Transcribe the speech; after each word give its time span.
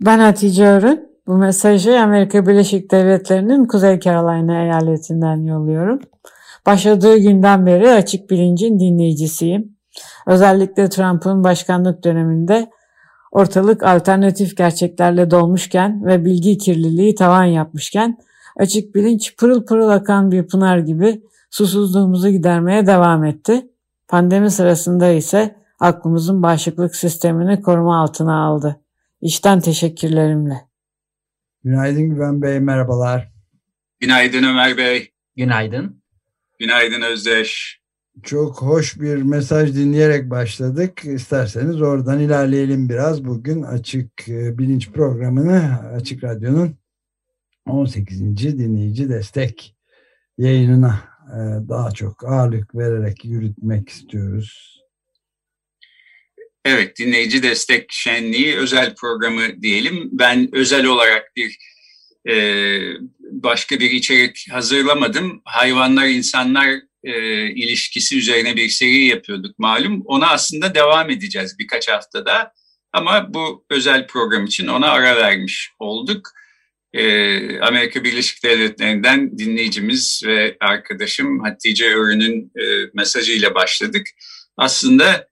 Ben 0.00 0.18
Hatice 0.18 0.66
Örün. 0.66 1.10
Bu 1.26 1.36
mesajı 1.36 2.00
Amerika 2.00 2.46
Birleşik 2.46 2.90
Devletleri'nin 2.90 3.66
Kuzey 3.66 4.00
Carolina 4.00 4.62
eyaletinden 4.62 5.36
yolluyorum. 5.36 6.00
Başladığı 6.66 7.16
günden 7.16 7.66
beri 7.66 7.90
açık 7.90 8.30
bilincin 8.30 8.78
dinleyicisiyim. 8.78 9.76
Özellikle 10.26 10.88
Trump'ın 10.88 11.44
başkanlık 11.44 12.04
döneminde 12.04 12.70
ortalık 13.32 13.82
alternatif 13.82 14.56
gerçeklerle 14.56 15.30
dolmuşken 15.30 16.06
ve 16.06 16.24
bilgi 16.24 16.58
kirliliği 16.58 17.14
tavan 17.14 17.44
yapmışken 17.44 18.18
açık 18.56 18.94
bilinç 18.94 19.36
pırıl 19.36 19.64
pırıl 19.64 19.88
akan 19.88 20.30
bir 20.30 20.46
pınar 20.46 20.78
gibi 20.78 21.22
susuzluğumuzu 21.50 22.28
gidermeye 22.28 22.86
devam 22.86 23.24
etti. 23.24 23.70
Pandemi 24.08 24.50
sırasında 24.50 25.08
ise 25.08 25.56
aklımızın 25.80 26.42
bağışıklık 26.42 26.96
sistemini 26.96 27.62
koruma 27.62 28.02
altına 28.02 28.44
aldı. 28.44 28.80
İşten 29.20 29.60
teşekkürlerimle. 29.60 30.54
Günaydın 31.64 32.10
Güven 32.10 32.42
Bey, 32.42 32.60
merhabalar. 32.60 33.28
Günaydın 34.00 34.42
Ömer 34.42 34.76
Bey. 34.76 35.10
Günaydın. 35.36 36.02
Günaydın 36.58 37.02
Özdeş. 37.02 37.80
Çok 38.22 38.62
hoş 38.62 39.00
bir 39.00 39.16
mesaj 39.16 39.74
dinleyerek 39.74 40.30
başladık. 40.30 41.04
İsterseniz 41.04 41.82
oradan 41.82 42.20
ilerleyelim 42.20 42.88
biraz. 42.88 43.24
Bugün 43.24 43.62
Açık 43.62 44.28
e, 44.28 44.58
Bilinç 44.58 44.90
programını 44.90 45.78
Açık 45.94 46.24
Radyo'nun 46.24 46.76
18. 47.66 48.20
dinleyici 48.58 49.08
destek 49.08 49.76
yayınına 50.38 51.00
e, 51.28 51.38
daha 51.68 51.90
çok 51.90 52.24
ağırlık 52.24 52.74
vererek 52.74 53.24
yürütmek 53.24 53.88
istiyoruz. 53.88 54.79
Evet, 56.64 56.98
dinleyici 56.98 57.42
destek 57.42 57.92
şenliği 57.92 58.56
özel 58.56 58.94
programı 58.94 59.62
diyelim. 59.62 60.08
Ben 60.12 60.48
özel 60.52 60.86
olarak 60.86 61.36
bir 61.36 61.58
e, 62.28 62.34
başka 63.20 63.80
bir 63.80 63.90
içerik 63.90 64.46
hazırlamadım. 64.50 65.42
Hayvanlar 65.44 66.06
insanlar 66.06 66.68
e, 67.04 67.44
ilişkisi 67.50 68.18
üzerine 68.18 68.56
bir 68.56 68.68
seri 68.68 69.04
yapıyorduk 69.04 69.58
malum. 69.58 70.02
Ona 70.04 70.30
aslında 70.30 70.74
devam 70.74 71.10
edeceğiz 71.10 71.58
birkaç 71.58 71.88
haftada. 71.88 72.52
Ama 72.92 73.34
bu 73.34 73.64
özel 73.70 74.06
program 74.06 74.44
için 74.44 74.66
ona 74.66 74.90
ara 74.90 75.16
vermiş 75.16 75.70
olduk 75.78 76.32
e, 76.92 77.60
Amerika 77.60 78.04
Birleşik 78.04 78.44
Devletleri'nden 78.44 79.38
dinleyicimiz 79.38 80.22
ve 80.26 80.56
arkadaşım 80.60 81.40
Hatice 81.40 81.94
Örün'ün 81.94 82.52
e, 82.56 82.90
mesajıyla 82.94 83.54
başladık. 83.54 84.06
Aslında 84.56 85.29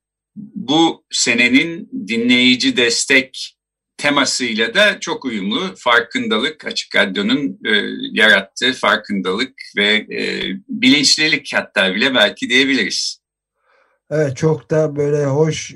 bu 0.54 1.04
senenin 1.10 1.90
dinleyici 2.08 2.76
destek 2.76 3.58
temasıyla 3.96 4.74
da 4.74 5.00
çok 5.00 5.24
uyumlu 5.24 5.74
farkındalık 5.76 6.64
Açık 6.64 6.96
Radyo'nun 6.96 7.58
e, 7.66 7.70
yarattığı 8.12 8.72
farkındalık 8.72 9.52
ve 9.76 9.94
e, 9.94 10.44
bilinçlilik 10.68 11.54
hatta 11.54 11.94
bile 11.94 12.14
belki 12.14 12.48
diyebiliriz. 12.48 13.20
Evet 14.10 14.36
çok 14.36 14.70
da 14.70 14.96
böyle 14.96 15.24
hoş 15.24 15.74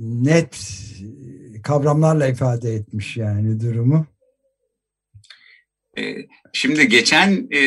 net 0.00 0.56
kavramlarla 1.62 2.26
ifade 2.26 2.74
etmiş 2.74 3.16
yani 3.16 3.60
durumu. 3.60 4.06
Ee, 5.98 6.16
şimdi 6.52 6.88
geçen 6.88 7.48
e, 7.52 7.60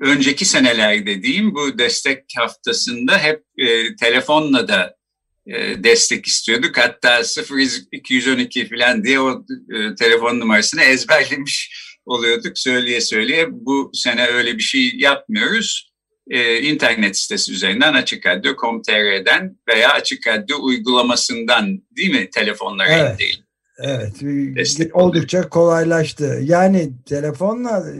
önceki 0.00 0.44
seneler 0.44 1.06
dediğim 1.06 1.54
bu 1.54 1.78
destek 1.78 2.24
haftasında 2.36 3.18
hep 3.18 3.42
e, 3.58 3.96
telefonla 3.96 4.68
da 4.68 4.96
e, 5.46 5.84
destek 5.84 6.26
istiyorduk. 6.26 6.78
Hatta 6.78 7.22
0212 8.00 8.68
falan 8.68 9.04
diye 9.04 9.20
o 9.20 9.44
e, 9.74 9.94
telefon 9.94 10.40
numarasını 10.40 10.82
ezberlemiş 10.82 11.72
oluyorduk 12.06 12.58
söyleye 12.58 13.00
söyleye. 13.00 13.46
Bu 13.50 13.90
sene 13.94 14.26
öyle 14.26 14.56
bir 14.56 14.62
şey 14.62 14.92
yapmıyoruz. 14.96 15.94
E, 16.30 16.60
internet 16.60 17.18
sitesi 17.18 17.52
üzerinden 17.52 17.94
Açık 17.94 18.26
Radyo.com.tr'den 18.26 19.58
veya 19.68 19.92
Açık 19.92 20.26
Radyo 20.26 20.56
uygulamasından 20.62 21.82
değil 21.96 22.10
mi 22.10 22.30
telefonlara 22.30 22.92
evet. 22.92 23.18
değil. 23.18 23.42
Evet, 23.78 24.12
Destek 24.56 24.96
oldukça 24.96 25.38
oluyor. 25.38 25.50
kolaylaştı. 25.50 26.40
Yani 26.42 26.90
telefonla 27.06 27.84
e, 27.90 27.96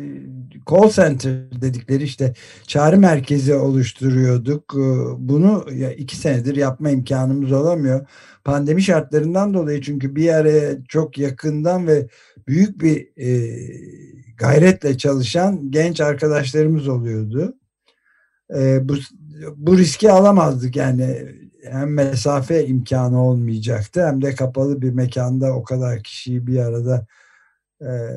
call 0.70 0.90
center 0.90 1.32
dedikleri 1.60 2.04
işte 2.04 2.34
çağrı 2.66 2.98
merkezi 2.98 3.54
oluşturuyorduk. 3.54 4.74
E, 4.74 4.86
bunu 5.18 5.66
ya 5.74 5.92
iki 5.92 6.16
senedir 6.16 6.56
yapma 6.56 6.90
imkanımız 6.90 7.52
olamıyor. 7.52 8.06
Pandemi 8.44 8.82
şartlarından 8.82 9.54
dolayı 9.54 9.80
çünkü 9.82 10.16
bir 10.16 10.28
araya 10.28 10.84
çok 10.88 11.18
yakından 11.18 11.86
ve 11.86 12.08
büyük 12.48 12.80
bir 12.82 13.08
e, 13.16 13.56
gayretle 14.36 14.98
çalışan 14.98 15.70
genç 15.70 16.00
arkadaşlarımız 16.00 16.88
oluyordu. 16.88 17.54
E, 18.56 18.88
bu, 18.88 18.94
bu 19.56 19.78
riski 19.78 20.12
alamazdık 20.12 20.76
yani 20.76 21.28
hem 21.70 21.94
mesafe 21.94 22.66
imkanı 22.66 23.22
olmayacaktı 23.22 24.06
hem 24.06 24.22
de 24.22 24.34
kapalı 24.34 24.82
bir 24.82 24.90
mekanda 24.90 25.52
o 25.52 25.62
kadar 25.62 26.02
kişiyi 26.02 26.46
bir 26.46 26.58
arada 26.58 27.06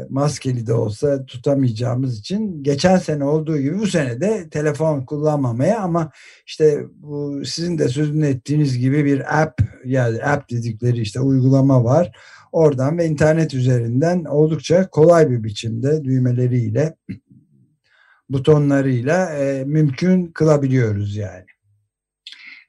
maskeli 0.09 0.67
de 0.67 0.73
olsa 0.73 1.25
tutamayacağımız 1.25 2.19
için 2.19 2.63
geçen 2.63 2.97
sene 2.97 3.23
olduğu 3.23 3.57
gibi 3.57 3.79
bu 3.79 3.87
sene 3.87 4.21
de 4.21 4.49
telefon 4.49 5.05
kullanmamaya 5.05 5.79
ama 5.79 6.11
işte 6.45 6.83
bu 6.95 7.45
sizin 7.45 7.77
de 7.77 7.87
sözünü 7.87 8.27
ettiğiniz 8.27 8.77
gibi 8.77 9.05
bir 9.05 9.41
app 9.41 9.61
yani 9.85 10.23
app 10.23 10.51
dedikleri 10.51 11.01
işte 11.01 11.19
uygulama 11.19 11.83
var. 11.83 12.11
Oradan 12.51 12.97
ve 12.97 13.05
internet 13.05 13.53
üzerinden 13.53 14.23
oldukça 14.25 14.89
kolay 14.89 15.29
bir 15.29 15.43
biçimde 15.43 16.03
düğmeleriyle 16.03 16.95
butonlarıyla 18.29 19.29
e, 19.33 19.63
mümkün 19.65 20.27
kılabiliyoruz 20.27 21.15
yani. 21.15 21.45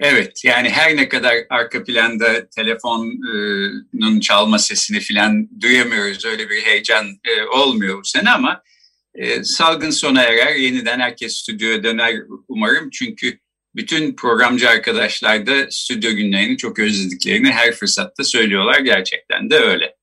Evet 0.00 0.44
yani 0.44 0.70
her 0.70 0.96
ne 0.96 1.08
kadar 1.08 1.36
arka 1.50 1.84
planda 1.84 2.48
telefonun 2.48 4.20
çalma 4.20 4.58
sesini 4.58 5.00
filan 5.00 5.48
duyamıyoruz 5.60 6.24
öyle 6.24 6.50
bir 6.50 6.62
heyecan 6.62 7.06
e, 7.06 7.42
olmuyor 7.42 7.98
bu 7.98 8.04
sene 8.04 8.30
ama 8.30 8.62
e, 9.14 9.44
salgın 9.44 9.90
sona 9.90 10.22
erer 10.22 10.54
yeniden 10.54 11.00
herkes 11.00 11.36
stüdyoya 11.36 11.82
döner 11.82 12.14
umarım 12.48 12.90
çünkü 12.90 13.38
bütün 13.76 14.16
programcı 14.16 14.68
arkadaşlar 14.68 15.46
da 15.46 15.70
stüdyo 15.70 16.10
günlerini 16.10 16.56
çok 16.56 16.78
özlediklerini 16.78 17.50
her 17.50 17.72
fırsatta 17.72 18.24
söylüyorlar 18.24 18.80
gerçekten 18.80 19.50
de 19.50 19.56
öyle. 19.56 19.97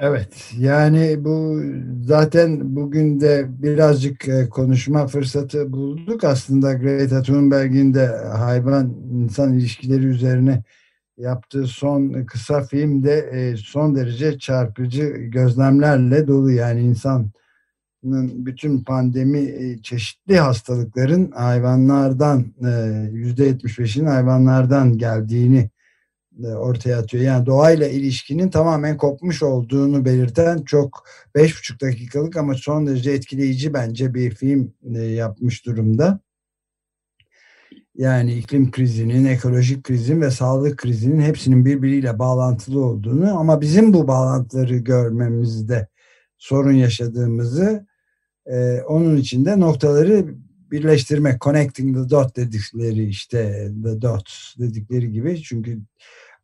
Evet 0.00 0.52
yani 0.58 1.24
bu 1.24 1.62
zaten 2.02 2.76
bugün 2.76 3.20
de 3.20 3.46
birazcık 3.48 4.28
e, 4.28 4.48
konuşma 4.48 5.06
fırsatı 5.06 5.72
bulduk. 5.72 6.24
Aslında 6.24 6.72
Greta 6.72 7.22
Thunberg'in 7.22 7.94
de 7.94 8.06
hayvan 8.36 8.94
insan 9.12 9.52
ilişkileri 9.52 10.06
üzerine 10.06 10.62
yaptığı 11.16 11.66
son 11.66 12.24
kısa 12.24 12.62
film 12.62 13.04
de 13.04 13.18
e, 13.18 13.56
son 13.56 13.96
derece 13.96 14.38
çarpıcı 14.38 15.04
gözlemlerle 15.06 16.28
dolu. 16.28 16.50
Yani 16.50 16.80
insanın 16.80 17.32
bütün 18.46 18.84
pandemi 18.84 19.38
e, 19.38 19.78
çeşitli 19.82 20.38
hastalıkların 20.38 21.30
hayvanlardan 21.30 22.44
yüzde 23.12 23.50
75'in 23.50 24.06
hayvanlardan 24.06 24.98
geldiğini 24.98 25.70
ortaya 26.46 26.98
atıyor. 26.98 27.24
Yani 27.24 27.46
doğayla 27.46 27.88
ilişkinin 27.88 28.50
tamamen 28.50 28.96
kopmuş 28.96 29.42
olduğunu 29.42 30.04
belirten 30.04 30.62
çok 30.62 31.04
beş 31.34 31.58
buçuk 31.58 31.80
dakikalık 31.80 32.36
ama 32.36 32.54
son 32.54 32.86
derece 32.86 33.10
etkileyici 33.10 33.74
bence 33.74 34.14
bir 34.14 34.34
film 34.34 34.72
e, 34.94 35.02
yapmış 35.02 35.66
durumda. 35.66 36.20
Yani 37.94 38.34
iklim 38.34 38.70
krizinin, 38.70 39.24
ekolojik 39.24 39.84
krizin 39.84 40.20
ve 40.20 40.30
sağlık 40.30 40.78
krizinin 40.78 41.20
hepsinin 41.20 41.64
birbiriyle 41.64 42.18
bağlantılı 42.18 42.84
olduğunu 42.84 43.38
ama 43.38 43.60
bizim 43.60 43.92
bu 43.92 44.08
bağlantıları 44.08 44.76
görmemizde 44.76 45.88
sorun 46.38 46.72
yaşadığımızı 46.72 47.86
e, 48.46 48.80
onun 48.80 49.16
için 49.16 49.44
de 49.44 49.60
noktaları 49.60 50.34
birleştirmek, 50.70 51.40
connecting 51.40 51.96
the 51.96 52.10
dot 52.10 52.36
dedikleri 52.36 53.04
işte 53.04 53.70
the 53.84 54.02
dots 54.02 54.58
dedikleri 54.58 55.12
gibi 55.12 55.42
çünkü 55.42 55.78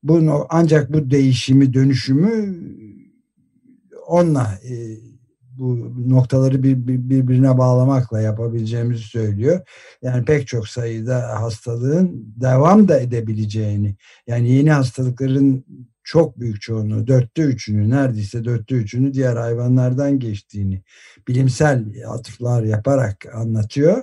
bunu 0.04 0.46
ancak 0.50 0.92
bu 0.92 1.10
değişimi 1.10 1.74
dönüşümü 1.74 2.58
onunla 4.06 4.58
e, 4.68 4.74
bu 5.58 5.92
noktaları 6.10 6.62
bir, 6.62 6.86
bir, 6.86 7.10
birbirine 7.10 7.58
bağlamakla 7.58 8.20
yapabileceğimizi 8.20 9.02
söylüyor. 9.02 9.60
Yani 10.02 10.24
pek 10.24 10.46
çok 10.46 10.68
sayıda 10.68 11.40
hastalığın 11.40 12.34
devam 12.36 12.88
da 12.88 13.00
edebileceğini 13.00 13.96
yani 14.26 14.50
yeni 14.50 14.72
hastalıkların 14.72 15.64
çok 16.04 16.40
büyük 16.40 16.60
çoğunluğu 16.60 17.06
dörtte 17.06 17.42
üçünü 17.42 17.90
neredeyse 17.90 18.44
dörtte 18.44 18.74
üçünü 18.74 19.14
diğer 19.14 19.36
hayvanlardan 19.36 20.18
geçtiğini 20.18 20.82
bilimsel 21.28 21.84
atıflar 22.08 22.62
yaparak 22.62 23.26
anlatıyor 23.34 24.02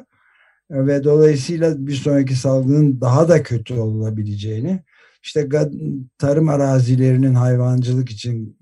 ve 0.71 1.03
dolayısıyla 1.03 1.87
bir 1.87 1.95
sonraki 1.95 2.35
salgının 2.35 3.01
daha 3.01 3.29
da 3.29 3.43
kötü 3.43 3.73
olabileceğini 3.73 4.83
işte 5.23 5.49
tarım 6.17 6.49
arazilerinin 6.49 7.33
hayvancılık 7.33 8.09
için 8.11 8.57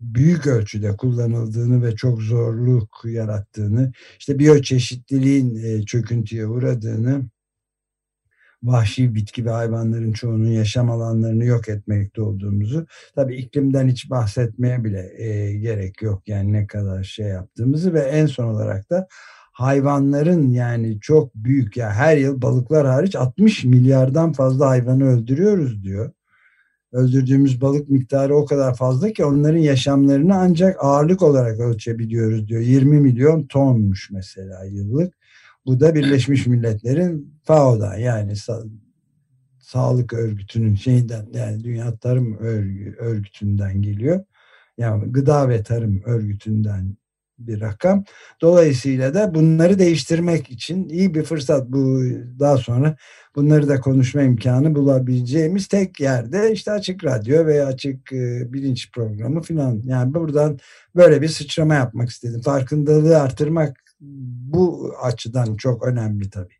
büyük 0.00 0.46
ölçüde 0.46 0.96
kullanıldığını 0.96 1.82
ve 1.82 1.96
çok 1.96 2.22
zorluk 2.22 3.02
yarattığını, 3.04 3.92
işte 4.18 4.38
biyoçeşitliliğin 4.38 5.54
e, 5.64 5.82
çöküntüye 5.82 6.46
uğradığını, 6.46 7.22
vahşi 8.62 9.14
bitki 9.14 9.44
ve 9.44 9.50
hayvanların 9.50 10.12
çoğunun 10.12 10.50
yaşam 10.50 10.90
alanlarını 10.90 11.44
yok 11.44 11.68
etmekte 11.68 12.22
olduğumuzu, 12.22 12.86
tabii 13.14 13.36
iklimden 13.36 13.88
hiç 13.88 14.10
bahsetmeye 14.10 14.84
bile 14.84 15.22
e, 15.22 15.52
gerek 15.58 16.02
yok 16.02 16.28
yani 16.28 16.52
ne 16.52 16.66
kadar 16.66 17.04
şey 17.04 17.26
yaptığımızı 17.26 17.94
ve 17.94 18.00
en 18.00 18.26
son 18.26 18.44
olarak 18.44 18.90
da 18.90 19.08
hayvanların 19.54 20.48
yani 20.52 21.00
çok 21.00 21.34
büyük 21.34 21.76
ya 21.76 21.90
her 21.92 22.16
yıl 22.16 22.42
balıklar 22.42 22.86
hariç 22.86 23.16
60 23.16 23.64
milyardan 23.64 24.32
fazla 24.32 24.68
hayvanı 24.68 25.04
öldürüyoruz 25.04 25.84
diyor 25.84 26.10
öldürdüğümüz 26.94 27.60
balık 27.60 27.90
miktarı 27.90 28.36
o 28.36 28.44
kadar 28.44 28.74
fazla 28.74 29.12
ki 29.12 29.24
onların 29.24 29.58
yaşamlarını 29.58 30.34
ancak 30.36 30.76
ağırlık 30.84 31.22
olarak 31.22 31.60
ölçebiliyoruz 31.60 32.48
diyor. 32.48 32.60
20 32.60 33.00
milyon 33.00 33.46
tonmuş 33.46 34.10
mesela 34.10 34.64
yıllık. 34.64 35.14
Bu 35.66 35.80
da 35.80 35.94
Birleşmiş 35.94 36.46
Milletler'in 36.46 37.34
FAO'da 37.42 37.96
yani 37.96 38.36
sa 38.36 38.62
sağlık 39.58 40.12
örgütünün 40.12 40.74
şeyinden 40.74 41.26
yani 41.34 41.64
Dünya 41.64 41.96
Tarım 41.96 42.38
Örgütü'nden 42.98 43.82
geliyor. 43.82 44.24
Yani 44.78 45.12
Gıda 45.12 45.48
ve 45.48 45.62
Tarım 45.62 46.02
Örgütü'nden 46.04 46.96
bir 47.38 47.60
rakam. 47.60 48.04
Dolayısıyla 48.40 49.14
da 49.14 49.34
bunları 49.34 49.78
değiştirmek 49.78 50.50
için 50.50 50.88
iyi 50.88 51.14
bir 51.14 51.22
fırsat 51.22 51.68
bu 51.68 52.02
daha 52.40 52.56
sonra 52.56 52.96
bunları 53.36 53.68
da 53.68 53.80
konuşma 53.80 54.22
imkanı 54.22 54.74
bulabileceğimiz 54.74 55.66
tek 55.66 56.00
yerde 56.00 56.52
işte 56.52 56.72
açık 56.72 57.04
radyo 57.04 57.46
veya 57.46 57.66
açık 57.66 58.12
e, 58.12 58.52
bilinç 58.52 58.92
programı 58.92 59.42
filan. 59.42 59.82
Yani 59.84 60.14
buradan 60.14 60.58
böyle 60.96 61.22
bir 61.22 61.28
sıçrama 61.28 61.74
yapmak 61.74 62.08
istedim. 62.08 62.40
Farkındalığı 62.40 63.20
artırmak 63.20 63.76
bu 64.00 64.94
açıdan 65.02 65.56
çok 65.56 65.86
önemli 65.86 66.30
tabii. 66.30 66.54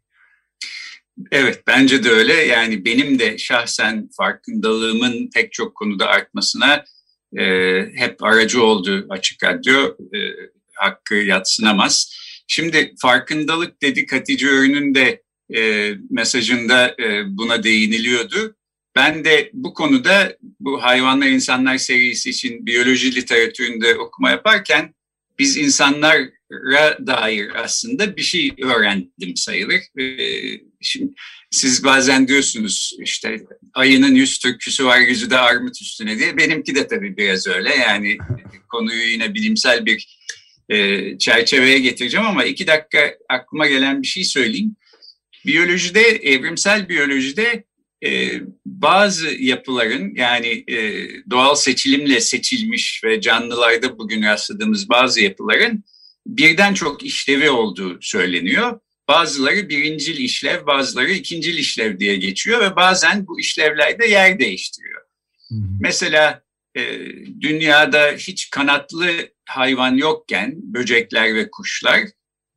Evet 1.33 1.63
bence 1.67 2.05
de 2.05 2.11
öyle. 2.11 2.33
Yani 2.33 2.85
benim 2.85 3.19
de 3.19 3.39
şahsen 3.39 4.09
farkındalığımın 4.17 5.31
pek 5.35 5.53
çok 5.53 5.75
konuda 5.75 6.07
artmasına 6.07 6.85
e, 7.39 7.45
hep 7.95 8.23
aracı 8.23 8.63
oldu 8.63 9.07
Açık 9.11 9.45
Radyo. 9.45 9.97
E, 10.15 10.19
hakkı 10.75 11.15
yatsınamaz. 11.15 12.15
Şimdi 12.47 12.95
farkındalık 12.99 13.83
dedik 13.83 14.13
Hatice 14.13 14.49
Öğün'ün 14.49 14.95
de 14.95 15.23
e, 15.55 15.93
mesajında 16.11 16.97
e, 17.03 17.25
buna 17.27 17.63
değiniliyordu. 17.63 18.57
Ben 18.97 19.25
de 19.25 19.51
bu 19.53 19.75
konuda 19.75 20.37
bu 20.61 20.83
Hayvanlar 20.83 21.27
İnsanlar 21.27 21.79
serisi 21.79 22.31
için 22.31 22.67
biyoloji 22.67 23.15
literatüründe 23.15 23.97
okuma 23.97 24.31
yaparken 24.31 24.95
biz 25.39 25.57
insanlara 25.57 27.07
dair 27.07 27.51
aslında 27.65 28.17
bir 28.17 28.23
şey 28.23 28.51
öğrendim 28.63 29.37
sayılır. 29.37 29.81
Ee, 30.01 30.61
şimdi 30.81 31.13
siz 31.51 31.85
bazen 31.85 32.29
diyorsunuz 32.29 32.97
işte 32.99 33.41
ayının 33.75 34.15
yüz 34.15 34.39
türküsü 34.39 34.85
var 34.85 34.99
yüzü 34.99 35.31
de 35.31 35.39
armut 35.39 35.83
üstüne 35.83 36.19
diye. 36.19 36.37
Benimki 36.37 36.75
de 36.75 36.87
tabii 36.87 37.17
biraz 37.17 37.47
öyle 37.47 37.75
yani 37.75 38.19
konuyu 38.69 39.09
yine 39.09 39.35
bilimsel 39.35 39.87
bir 39.87 40.19
e, 40.69 41.19
çerçeveye 41.19 41.79
getireceğim 41.79 42.27
ama 42.27 42.45
iki 42.45 42.67
dakika 42.67 43.15
aklıma 43.29 43.67
gelen 43.67 44.03
bir 44.03 44.07
şey 44.07 44.25
söyleyeyim. 44.25 44.77
Biyolojide, 45.47 46.01
evrimsel 46.01 46.89
biyolojide 46.89 47.65
e, 48.05 48.41
bazı 48.67 49.29
yapıların 49.29 50.15
yani 50.15 50.65
e, 50.69 51.09
doğal 51.31 51.55
seçilimle 51.55 52.21
seçilmiş 52.21 53.05
ve 53.05 53.21
canlılarda 53.21 53.99
bugün 53.99 54.23
rastladığımız 54.23 54.89
bazı 54.89 55.21
yapıların 55.21 55.85
birden 56.27 56.75
çok 56.75 57.03
işlevi 57.03 57.51
olduğu 57.51 57.99
söyleniyor. 58.01 58.81
Bazıları 59.09 59.69
birincil 59.69 60.17
işlev, 60.17 60.67
bazıları 60.67 61.13
ikincil 61.13 61.59
işlev 61.59 61.99
diye 61.99 62.17
geçiyor 62.17 62.61
ve 62.61 62.77
bazen 62.77 63.27
bu 63.27 63.41
işlevlerde 63.41 64.07
yer 64.07 64.39
değiştiriyor. 64.39 65.03
Hı 65.49 65.55
hı. 65.55 65.61
Mesela 65.81 66.43
e, 66.77 66.83
dünyada 67.41 68.11
hiç 68.19 68.51
kanatlı 68.51 69.09
hayvan 69.49 69.97
yokken 69.97 70.53
böcekler 70.57 71.35
ve 71.35 71.51
kuşlar 71.51 72.01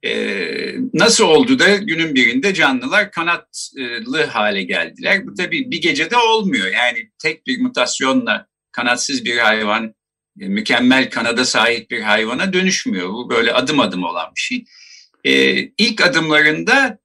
e, 0.05 0.75
nasıl 0.93 1.23
oldu 1.23 1.59
da 1.59 1.75
günün 1.75 2.15
birinde 2.15 2.53
canlılar 2.53 3.11
kanatlı 3.11 4.23
hale 4.29 4.63
geldiler? 4.63 5.27
Bu 5.27 5.33
tabii 5.33 5.71
bir 5.71 5.81
gecede 5.81 6.17
olmuyor. 6.17 6.67
Yani 6.67 7.11
tek 7.19 7.47
bir 7.47 7.61
mutasyonla 7.61 8.47
kanatsız 8.71 9.25
bir 9.25 9.37
hayvan 9.37 9.93
e, 10.41 10.47
mükemmel 10.47 11.09
kanada 11.09 11.45
sahip 11.45 11.91
bir 11.91 12.01
hayvana 12.01 12.53
dönüşmüyor. 12.53 13.09
Bu 13.09 13.29
böyle 13.29 13.53
adım 13.53 13.79
adım 13.79 14.03
olan 14.03 14.31
bir 14.35 14.41
şey. 14.41 14.65
E, 15.23 15.61
ilk 15.77 16.01
adımlarında 16.01 16.99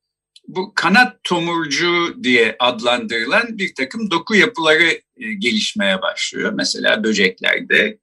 bu 0.48 0.74
kanat 0.74 1.24
tomurcu 1.24 2.18
diye 2.22 2.56
adlandırılan 2.58 3.58
bir 3.58 3.74
takım 3.74 4.10
doku 4.10 4.34
yapıları 4.34 5.00
e, 5.16 5.34
gelişmeye 5.38 6.02
başlıyor. 6.02 6.52
Mesela 6.52 7.04
böceklerde 7.04 7.98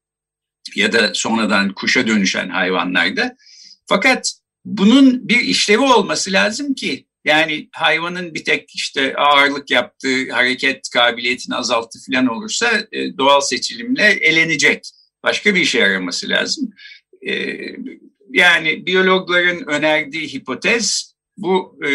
ya 0.76 0.94
da 0.94 1.12
sonradan 1.14 1.74
kuşa 1.74 2.08
dönüşen 2.08 2.50
hayvanlarda. 2.50 3.38
Fakat 3.86 4.34
bunun 4.66 5.30
bir 5.30 5.40
işlevi 5.40 5.82
olması 5.82 6.34
lazım 6.34 6.74
ki 6.74 7.06
yani 7.26 7.70
hayvanın 7.72 8.34
bir 8.34 8.44
tek 8.44 8.76
işte 8.76 9.16
ağırlık 9.16 9.72
yaptığı 9.72 10.32
hareket 10.32 10.90
kabiliyetini 10.90 11.56
azalttı 11.56 12.00
falan 12.08 12.28
olursa 12.28 12.88
e, 12.92 13.18
doğal 13.18 13.42
seçilimle 13.42 14.04
elenecek. 14.04 14.90
Başka 15.24 15.56
bir 15.56 15.62
işe 15.62 15.80
yaraması 15.80 16.30
lazım. 16.30 16.74
yani 18.30 18.86
biyologların 18.86 19.68
önerdiği 19.68 20.34
hipotez 20.34 21.09
bu 21.42 21.80
e, 21.86 21.92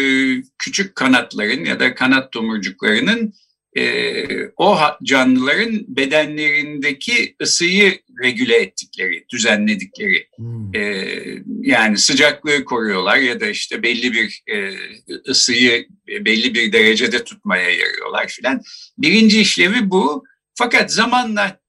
küçük 0.57 0.95
kanatların 0.95 1.65
ya 1.65 1.79
da 1.79 1.95
kanat 1.95 2.31
tomurcuklarının 2.31 3.33
e, 3.77 4.25
o 4.57 4.79
canlıların 5.03 5.85
bedenlerindeki 5.87 7.35
ısıyı 7.41 7.99
regüle 8.23 8.55
ettikleri, 8.55 9.25
düzenledikleri. 9.29 10.27
Hmm. 10.35 10.75
E, 10.75 11.05
yani 11.61 11.97
sıcaklığı 11.97 12.65
koruyorlar 12.65 13.17
ya 13.17 13.39
da 13.39 13.47
işte 13.47 13.83
belli 13.83 14.13
bir 14.13 14.43
e, 14.47 14.73
ısıyı 15.27 15.87
belli 16.07 16.53
bir 16.53 16.73
derecede 16.73 17.23
tutmaya 17.23 17.69
yarıyorlar 17.69 18.27
filan. 18.27 18.61
Birinci 18.97 19.41
işlevi 19.41 19.89
bu. 19.89 20.23
Fakat 20.57 20.93
zamanla 20.93 21.59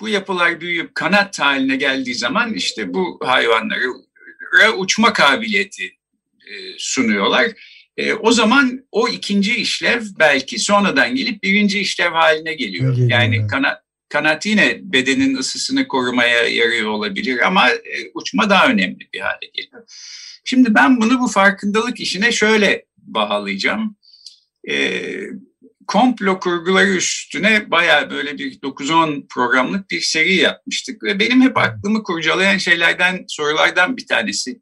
bu 0.00 0.08
yapılar 0.08 0.60
büyüyüp 0.60 0.94
kanat 0.94 1.40
haline 1.40 1.76
geldiği 1.76 2.14
zaman 2.14 2.54
işte 2.54 2.94
bu 2.94 3.20
hayvanlara 3.24 3.88
uçma 4.76 5.12
kabiliyeti 5.12 5.92
sunuyorlar. 6.78 7.52
E, 7.96 8.14
o 8.14 8.32
zaman 8.32 8.84
o 8.92 9.08
ikinci 9.08 9.56
işlev 9.56 10.02
belki 10.18 10.58
sonradan 10.58 11.14
gelip 11.14 11.42
birinci 11.42 11.80
işlev 11.80 12.12
haline 12.12 12.54
geliyor. 12.54 12.92
geliyor 12.92 13.10
yani 13.10 13.36
evet. 13.36 13.50
kanat, 13.50 13.78
kanat 14.08 14.46
yine 14.46 14.80
bedenin 14.82 15.36
ısısını 15.36 15.88
korumaya 15.88 16.48
yarıyor 16.48 16.88
olabilir 16.88 17.46
ama 17.46 17.70
e, 17.70 18.10
uçma 18.14 18.50
daha 18.50 18.68
önemli 18.68 19.08
bir 19.14 19.20
hale 19.20 19.50
geliyor. 19.54 19.82
Şimdi 20.44 20.74
ben 20.74 21.00
bunu 21.00 21.20
bu 21.20 21.28
farkındalık 21.28 22.00
işine 22.00 22.32
şöyle 22.32 22.84
bağlayacağım. 22.98 23.96
E, 24.70 25.02
komplo 25.86 26.40
kurguları 26.40 26.90
üstüne 26.90 27.70
baya 27.70 28.10
böyle 28.10 28.38
bir 28.38 28.60
9-10 28.60 29.28
programlık 29.28 29.90
bir 29.90 30.00
seri 30.00 30.34
yapmıştık 30.34 31.02
ve 31.02 31.18
benim 31.18 31.42
hep 31.42 31.58
aklımı 31.58 32.02
kurcalayan 32.02 32.58
şeylerden, 32.58 33.24
sorulardan 33.28 33.96
bir 33.96 34.06
tanesi 34.06 34.60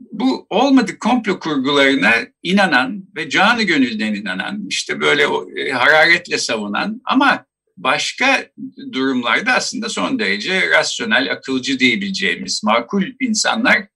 bu 0.00 0.46
olmadık 0.50 1.00
komplo 1.00 1.40
kurgularına 1.40 2.12
inanan 2.42 3.04
ve 3.16 3.30
canı 3.30 3.62
gönülden 3.62 4.14
inanan, 4.14 4.66
işte 4.68 5.00
böyle 5.00 5.26
e, 5.56 5.70
hararetle 5.70 6.38
savunan 6.38 7.00
ama 7.04 7.46
başka 7.76 8.46
durumlarda 8.92 9.52
aslında 9.52 9.88
son 9.88 10.18
derece 10.18 10.70
rasyonel, 10.70 11.32
akılcı 11.32 11.78
diyebileceğimiz 11.78 12.64
makul 12.64 13.04
insanlar 13.20 13.86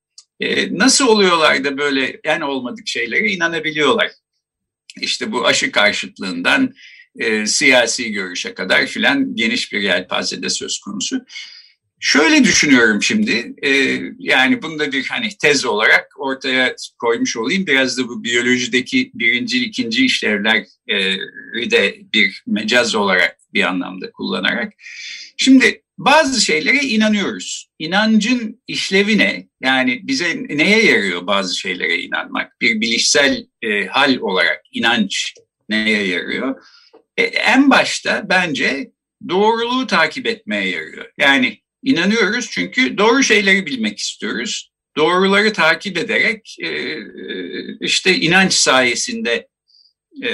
e, 0.41 0.79
nasıl 0.79 1.09
oluyorlar 1.09 1.65
da 1.65 1.79
böyle 1.79 2.21
en 2.25 2.41
olmadık 2.41 2.89
şeylere 2.89 3.31
inanabiliyorlar. 3.31 4.11
İşte 5.01 5.33
bu 5.33 5.47
aşı 5.47 5.73
karşıtlığından 5.73 6.75
e, 7.19 7.47
siyasi 7.47 8.13
görüşe 8.13 8.55
kadar 8.55 8.87
filan 8.87 9.37
geniş 9.37 9.73
bir 9.73 9.81
yelpazede 9.81 10.51
söz 10.51 10.81
konusu. 10.81 11.25
Şöyle 12.01 12.45
düşünüyorum 12.45 13.03
şimdi, 13.03 13.55
e, 13.63 14.01
yani 14.19 14.63
bunu 14.63 14.79
da 14.79 14.93
bir 14.93 15.05
hani 15.05 15.29
tez 15.43 15.65
olarak 15.65 16.09
ortaya 16.19 16.77
koymuş 16.99 17.37
olayım. 17.37 17.67
Biraz 17.67 17.99
da 17.99 18.09
bu 18.09 18.25
biyolojideki 18.25 19.11
birinci, 19.15 19.65
ikinci 19.65 20.05
işlevleri 20.05 21.71
de 21.71 21.97
bir 22.15 22.43
mecaz 22.47 22.95
olarak 22.95 23.37
bir 23.55 23.63
anlamda 23.63 24.13
kullanarak. 24.13 24.73
Şimdi 25.37 25.83
bazı 25.99 26.41
şeylere 26.41 26.77
inanıyoruz. 26.77 27.69
İnancın 27.79 28.63
işlevi 28.67 29.19
ne? 29.19 29.49
Yani 29.63 30.01
bize 30.03 30.37
neye 30.49 30.85
yarıyor 30.85 31.27
bazı 31.27 31.59
şeylere 31.59 31.99
inanmak? 31.99 32.61
Bir 32.61 32.81
bilişsel 32.81 33.47
e, 33.63 33.87
hal 33.87 34.17
olarak 34.17 34.63
inanç 34.73 35.35
neye 35.69 36.07
yarıyor? 36.07 36.63
E, 37.17 37.23
en 37.23 37.71
başta 37.71 38.27
bence 38.29 38.91
doğruluğu 39.29 39.87
takip 39.87 40.27
etmeye 40.27 40.69
yarıyor. 40.69 41.13
Yani 41.19 41.64
inanıyoruz 41.85 42.51
çünkü 42.51 42.99
doğru 42.99 43.23
şeyleri 43.23 43.67
bilmek 43.67 43.99
istiyoruz. 43.99 44.71
Doğruları 44.97 45.53
takip 45.53 45.99
ederek 45.99 46.57
e, 46.61 46.69
e 46.69 47.03
işte 47.81 48.17
inanç 48.17 48.53
sayesinde 48.53 49.49
e, 50.23 50.31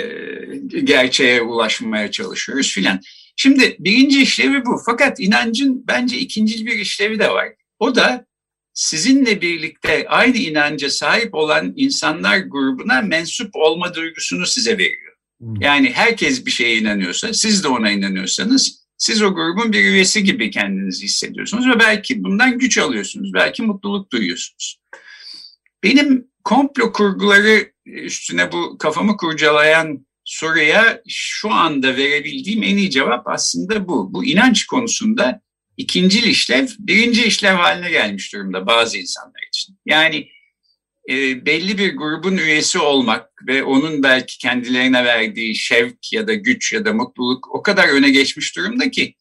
gerçeğe 0.85 1.42
ulaşmaya 1.42 2.11
çalışıyoruz 2.11 2.73
filan. 2.75 3.00
Şimdi 3.37 3.76
birinci 3.78 4.23
işlevi 4.23 4.64
bu. 4.64 4.83
Fakat 4.87 5.21
inancın 5.21 5.85
bence 5.88 6.19
ikinci 6.19 6.66
bir 6.66 6.78
işlevi 6.78 7.19
de 7.19 7.28
var. 7.28 7.49
O 7.78 7.95
da 7.95 8.26
sizinle 8.75 9.40
birlikte 9.40 10.07
aynı 10.09 10.37
inanca 10.37 10.90
sahip 10.90 11.35
olan 11.35 11.73
insanlar 11.76 12.38
grubuna 12.38 13.02
mensup 13.02 13.50
olma 13.57 13.95
duygusunu 13.95 14.47
size 14.47 14.78
veriyor. 14.78 15.12
Hmm. 15.40 15.61
Yani 15.61 15.92
herkes 15.92 16.47
bir 16.47 16.50
şeye 16.50 16.76
inanıyorsa, 16.76 17.35
siz 17.35 17.64
de 17.64 17.69
ona 17.69 17.90
inanıyorsanız 17.90 18.79
siz 19.00 19.23
o 19.23 19.35
grubun 19.35 19.73
bir 19.73 19.85
üyesi 19.85 20.25
gibi 20.25 20.50
kendinizi 20.50 21.04
hissediyorsunuz 21.04 21.69
ve 21.69 21.78
belki 21.78 22.25
bundan 22.25 22.59
güç 22.59 22.78
alıyorsunuz, 22.78 23.35
belki 23.35 23.62
mutluluk 23.62 24.12
duyuyorsunuz. 24.12 24.80
Benim 25.83 26.26
komplo 26.45 26.92
kurguları 26.92 27.73
üstüne 27.87 28.52
bu 28.52 28.78
kafamı 28.78 29.16
kurcalayan 29.16 30.07
soruya 30.25 31.02
şu 31.09 31.50
anda 31.50 31.97
verebildiğim 31.97 32.62
en 32.62 32.76
iyi 32.76 32.90
cevap 32.90 33.28
aslında 33.28 33.88
bu. 33.88 34.14
Bu 34.14 34.25
inanç 34.25 34.66
konusunda 34.66 35.40
ikinci 35.76 36.30
işlev, 36.30 36.69
birinci 36.78 37.25
işlev 37.25 37.54
haline 37.54 37.90
gelmiş 37.90 38.33
durumda 38.33 38.66
bazı 38.66 38.99
insanlar 38.99 39.49
için. 39.49 39.78
Yani 39.87 40.28
e, 41.09 41.47
belli 41.47 41.78
bir 41.78 41.97
grubun 41.97 42.37
üyesi 42.37 42.78
olmak 42.78 43.30
ve 43.47 43.62
onun 43.62 44.02
belki 44.02 44.38
kendilerine 44.38 45.04
verdiği 45.04 45.54
şevk 45.54 46.12
ya 46.12 46.26
da 46.26 46.35
güç 46.35 46.73
ya 46.73 46.85
da 46.85 46.92
mutluluk 46.92 47.54
o 47.54 47.62
kadar 47.62 47.88
öne 47.88 48.11
geçmiş 48.11 48.57
durumda 48.57 48.90
ki 48.90 49.14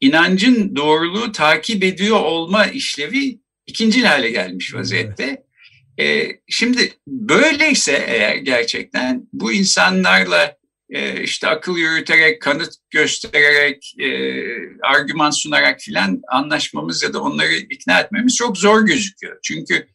inancın 0.00 0.76
doğruluğu 0.76 1.32
takip 1.32 1.84
ediyor 1.84 2.20
olma 2.20 2.66
işlevi 2.66 3.38
ikinci 3.66 4.06
hale 4.06 4.30
gelmiş 4.30 4.74
vaziyette. 4.74 5.44
E, 6.00 6.28
şimdi 6.48 6.92
böyleyse 7.06 8.04
eğer 8.08 8.36
gerçekten 8.36 9.28
bu 9.32 9.52
insanlarla 9.52 10.56
e, 10.90 11.22
işte 11.22 11.48
akıl 11.48 11.76
yürüterek, 11.76 12.42
kanıt 12.42 12.74
göstererek, 12.90 13.94
e, 13.98 14.08
argüman 14.82 15.30
sunarak 15.30 15.80
filan 15.80 16.22
anlaşmamız 16.28 17.02
ya 17.02 17.12
da 17.12 17.22
onları 17.22 17.54
ikna 17.54 18.00
etmemiz 18.00 18.36
çok 18.36 18.58
zor 18.58 18.86
gözüküyor. 18.86 19.38
Çünkü 19.42 19.86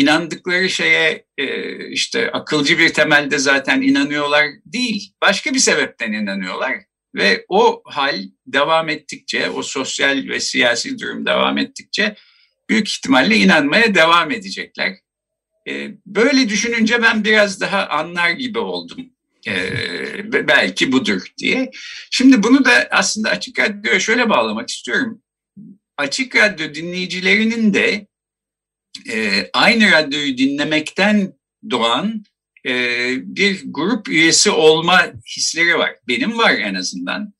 inandıkları 0.00 0.70
şeye 0.70 1.26
e, 1.38 1.88
işte 1.88 2.30
akılcı 2.30 2.78
bir 2.78 2.88
temelde 2.88 3.38
zaten 3.38 3.82
inanıyorlar 3.82 4.46
değil, 4.66 5.12
başka 5.22 5.54
bir 5.54 5.58
sebepten 5.58 6.12
inanıyorlar. 6.12 6.74
Ve 7.14 7.44
o 7.48 7.82
hal 7.84 8.22
devam 8.46 8.88
ettikçe, 8.88 9.50
o 9.50 9.62
sosyal 9.62 10.28
ve 10.28 10.40
siyasi 10.40 10.98
durum 10.98 11.26
devam 11.26 11.58
ettikçe 11.58 12.16
büyük 12.70 12.88
ihtimalle 12.88 13.36
inanmaya 13.36 13.94
devam 13.94 14.30
edecekler. 14.30 14.92
Ee, 15.68 15.90
böyle 16.06 16.48
düşününce 16.48 17.02
ben 17.02 17.24
biraz 17.24 17.60
daha 17.60 17.86
anlar 17.86 18.30
gibi 18.30 18.58
oldum. 18.58 19.10
Ee, 19.46 20.32
belki 20.48 20.92
budur 20.92 21.22
diye. 21.38 21.70
Şimdi 22.10 22.42
bunu 22.42 22.64
da 22.64 22.88
aslında 22.90 23.30
Açık 23.30 23.58
Radyo'ya 23.58 24.00
şöyle 24.00 24.30
bağlamak 24.30 24.70
istiyorum. 24.70 25.22
Açık 25.96 26.36
Radyo 26.36 26.74
dinleyicilerinin 26.74 27.74
de 27.74 28.07
e, 29.12 29.50
aynı 29.52 29.90
radyoyu 29.92 30.38
dinlemekten 30.38 31.32
doğan 31.70 32.24
e, 32.66 32.72
bir 33.36 33.62
grup 33.64 34.08
üyesi 34.08 34.50
olma 34.50 35.12
hisleri 35.36 35.78
var. 35.78 35.90
Benim 36.08 36.38
var 36.38 36.54
en 36.54 36.74
azından. 36.74 37.32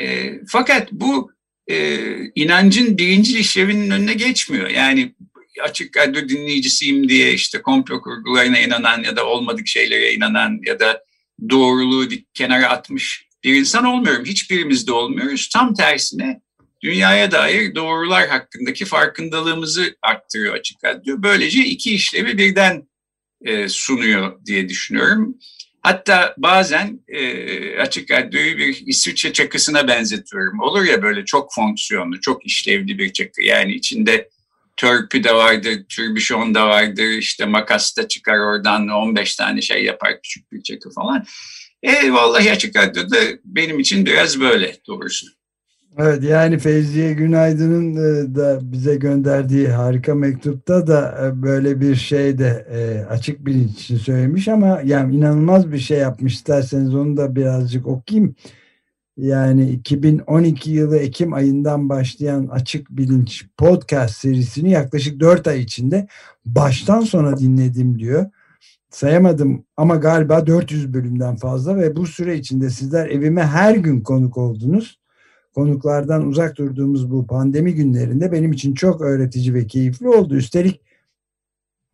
E, 0.00 0.32
fakat 0.48 0.92
bu 0.92 1.32
e, 1.70 1.98
inancın 2.34 2.98
birinci 2.98 3.38
işlevinin 3.38 3.90
önüne 3.90 4.14
geçmiyor. 4.14 4.70
Yani 4.70 5.14
açık 5.62 5.96
radyo 5.96 6.28
dinleyicisiyim 6.28 7.08
diye 7.08 7.32
işte 7.32 7.62
komplo 7.62 8.00
kurgularına 8.00 8.58
inanan 8.58 9.02
ya 9.02 9.16
da 9.16 9.26
olmadık 9.26 9.68
şeylere 9.68 10.12
inanan 10.12 10.60
ya 10.66 10.80
da 10.80 11.04
doğruluğu 11.50 12.08
kenara 12.34 12.68
atmış 12.68 13.26
bir 13.44 13.54
insan 13.54 13.84
olmuyorum. 13.84 14.24
Hiçbirimiz 14.24 14.86
de 14.86 14.92
olmuyoruz. 14.92 15.48
Tam 15.48 15.74
tersine 15.74 16.40
dünyaya 16.82 17.30
dair 17.30 17.74
doğrular 17.74 18.28
hakkındaki 18.28 18.84
farkındalığımızı 18.84 19.96
arttırıyor 20.02 20.54
açık 20.54 20.84
radyo. 20.84 21.16
Böylece 21.22 21.64
iki 21.64 21.94
işlevi 21.94 22.38
birden 22.38 22.88
e, 23.44 23.68
sunuyor 23.68 24.44
diye 24.46 24.68
düşünüyorum. 24.68 25.38
Hatta 25.82 26.34
bazen 26.38 27.00
e, 27.08 27.78
açık 27.78 28.10
radyoyu 28.10 28.58
bir 28.58 28.82
İsviçre 28.86 29.32
çakısına 29.32 29.88
benzetiyorum. 29.88 30.60
Olur 30.60 30.84
ya 30.84 31.02
böyle 31.02 31.24
çok 31.24 31.54
fonksiyonlu, 31.54 32.20
çok 32.20 32.46
işlevli 32.46 32.98
bir 32.98 33.12
çakı. 33.12 33.42
Yani 33.42 33.72
içinde 33.72 34.28
törpü 34.76 35.24
de 35.24 35.34
vardır, 35.34 35.84
türbüşon 35.88 36.54
da 36.54 36.68
vardır, 36.68 37.08
işte 37.08 37.44
makas 37.44 37.96
da 37.96 38.08
çıkar 38.08 38.38
oradan 38.38 38.88
15 38.88 39.36
tane 39.36 39.62
şey 39.62 39.84
yapar 39.84 40.22
küçük 40.22 40.52
bir 40.52 40.62
çakı 40.62 40.90
falan. 40.90 41.24
E 41.82 42.12
vallahi 42.12 42.52
açık 42.52 42.76
radyoda 42.76 43.16
benim 43.44 43.80
için 43.80 44.06
biraz 44.06 44.40
böyle 44.40 44.76
doğrusu. 44.86 45.26
Evet 45.98 46.24
yani 46.24 46.58
Feyziye 46.58 47.12
Günaydın'ın 47.12 47.94
e, 47.96 48.34
da 48.34 48.72
bize 48.72 48.96
gönderdiği 48.96 49.68
harika 49.68 50.14
mektupta 50.14 50.86
da 50.86 51.18
e, 51.26 51.42
böyle 51.42 51.80
bir 51.80 51.94
şey 51.94 52.38
de 52.38 52.66
e, 52.70 53.04
açık 53.10 53.46
bilinç 53.46 53.70
için 53.70 53.96
söylemiş 53.96 54.48
ama 54.48 54.80
yani 54.84 55.16
inanılmaz 55.16 55.72
bir 55.72 55.78
şey 55.78 55.98
yapmış 55.98 56.34
isterseniz 56.34 56.94
onu 56.94 57.16
da 57.16 57.36
birazcık 57.36 57.86
okuyayım. 57.86 58.34
Yani 59.16 59.70
2012 59.70 60.70
yılı 60.70 60.98
Ekim 60.98 61.32
ayından 61.34 61.88
başlayan 61.88 62.46
Açık 62.46 62.90
Bilinç 62.90 63.46
podcast 63.56 64.16
serisini 64.16 64.70
yaklaşık 64.70 65.20
4 65.20 65.46
ay 65.46 65.60
içinde 65.60 66.06
baştan 66.46 67.00
sona 67.00 67.38
dinledim 67.38 67.98
diyor. 67.98 68.26
Sayamadım 68.90 69.64
ama 69.76 69.96
galiba 69.96 70.46
400 70.46 70.94
bölümden 70.94 71.36
fazla 71.36 71.76
ve 71.76 71.96
bu 71.96 72.06
süre 72.06 72.38
içinde 72.38 72.70
sizler 72.70 73.06
evime 73.10 73.42
her 73.42 73.74
gün 73.74 74.00
konuk 74.00 74.36
oldunuz. 74.38 75.01
Konuklardan 75.54 76.26
uzak 76.26 76.58
durduğumuz 76.58 77.10
bu 77.10 77.26
pandemi 77.26 77.74
günlerinde 77.74 78.32
benim 78.32 78.52
için 78.52 78.74
çok 78.74 79.00
öğretici 79.00 79.54
ve 79.54 79.66
keyifli 79.66 80.08
oldu. 80.08 80.36
Üstelik 80.36 80.80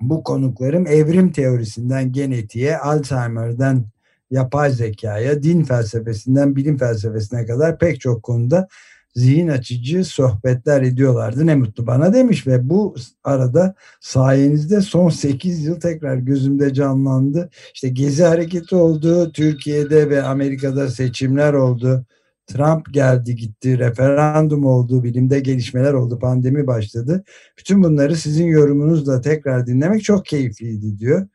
bu 0.00 0.23
konuklarım 0.23 0.87
evrim 0.87 1.33
teorisinden 1.33 2.12
genetiğe, 2.12 2.79
Alzheimer'dan 2.79 3.85
yapay 4.31 4.71
zekaya, 4.71 5.43
din 5.43 5.65
felsefesinden 5.65 6.57
bilim 6.57 6.79
felsefesine 6.79 7.47
kadar 7.47 7.79
pek 7.79 8.00
çok 8.00 8.23
konuda 8.23 8.69
zihin 9.15 9.49
açıcı 9.49 10.05
sohbetler 10.05 10.83
ediyorlardı. 10.83 11.47
Ne 11.47 11.55
mutlu 11.55 11.87
bana 11.87 12.12
demiş 12.12 12.47
ve 12.47 12.69
bu 12.69 12.95
arada 13.25 13.75
sayenizde 14.00 14.81
son 14.81 15.09
8 15.09 15.65
yıl 15.65 15.81
tekrar 15.81 16.17
gözümde 16.17 16.75
canlandı. 16.75 17.50
İşte 17.75 17.88
gezi 17.88 18.25
hareketi 18.25 18.77
oldu, 18.77 19.33
Türkiye'de 19.33 20.11
ve 20.11 20.23
Amerika'da 20.23 20.88
seçimler 20.88 21.53
oldu. 21.53 22.05
Trump 22.49 22.95
geldi 22.95 23.37
gitti, 23.37 23.78
referandum 23.78 24.64
oldu, 24.64 25.05
bilimde 25.05 25.40
gelişmeler 25.40 25.93
oldu, 25.93 26.19
pandemi 26.19 26.67
başladı. 26.67 27.25
Bütün 27.59 27.83
bunları 27.83 28.17
sizin 28.17 28.47
yorumunuzla 28.47 29.21
tekrar 29.21 29.67
dinlemek 29.67 30.05
çok 30.05 30.26
keyifliydi 30.26 30.99
diyor 30.99 31.26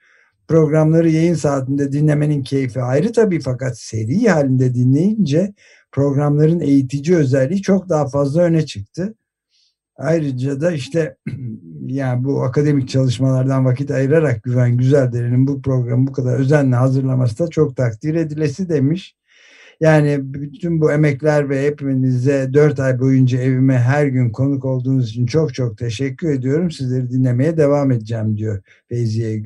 programları 0.48 1.10
yayın 1.10 1.34
saatinde 1.34 1.92
dinlemenin 1.92 2.44
keyfi 2.44 2.82
ayrı 2.82 3.12
tabii 3.12 3.40
fakat 3.40 3.80
seri 3.80 4.30
halinde 4.30 4.74
dinleyince 4.74 5.54
programların 5.92 6.60
eğitici 6.60 7.18
özelliği 7.18 7.62
çok 7.62 7.90
daha 7.90 8.08
fazla 8.08 8.42
öne 8.42 8.66
çıktı. 8.66 9.14
Ayrıca 9.96 10.62
da 10.62 10.72
işte 10.72 11.18
yani 11.88 12.24
bu 12.24 12.44
akademik 12.44 12.90
çalışmalardan 12.90 13.66
vakit 13.66 13.92
ayırarak 13.92 14.44
Güven 14.44 14.78
Güzeldere'nin 14.78 15.48
bu 15.48 15.62
programı 15.62 16.08
bu 16.08 16.12
kadar 16.12 16.40
özenle 16.40 16.76
hazırlaması 16.76 17.40
da 17.40 17.48
çok 17.48 17.76
takdir 17.76 18.16
edilesi 18.16 18.70
demiş. 18.70 19.16
Yani 19.84 20.20
bütün 20.34 20.82
bu 20.82 20.92
emekler 20.92 21.50
ve 21.50 21.66
hepinize 21.66 22.50
dört 22.54 22.80
ay 22.80 23.00
boyunca 23.00 23.40
evime 23.40 23.78
her 23.80 24.08
gün 24.08 24.30
konuk 24.30 24.66
olduğunuz 24.66 25.10
için 25.10 25.26
çok 25.26 25.54
çok 25.54 25.78
teşekkür 25.78 26.32
ediyorum. 26.32 26.72
Sizleri 26.72 27.10
dinlemeye 27.10 27.58
devam 27.58 27.92
edeceğim 27.92 28.38
diyor 28.38 28.64
Feyziye 28.90 29.38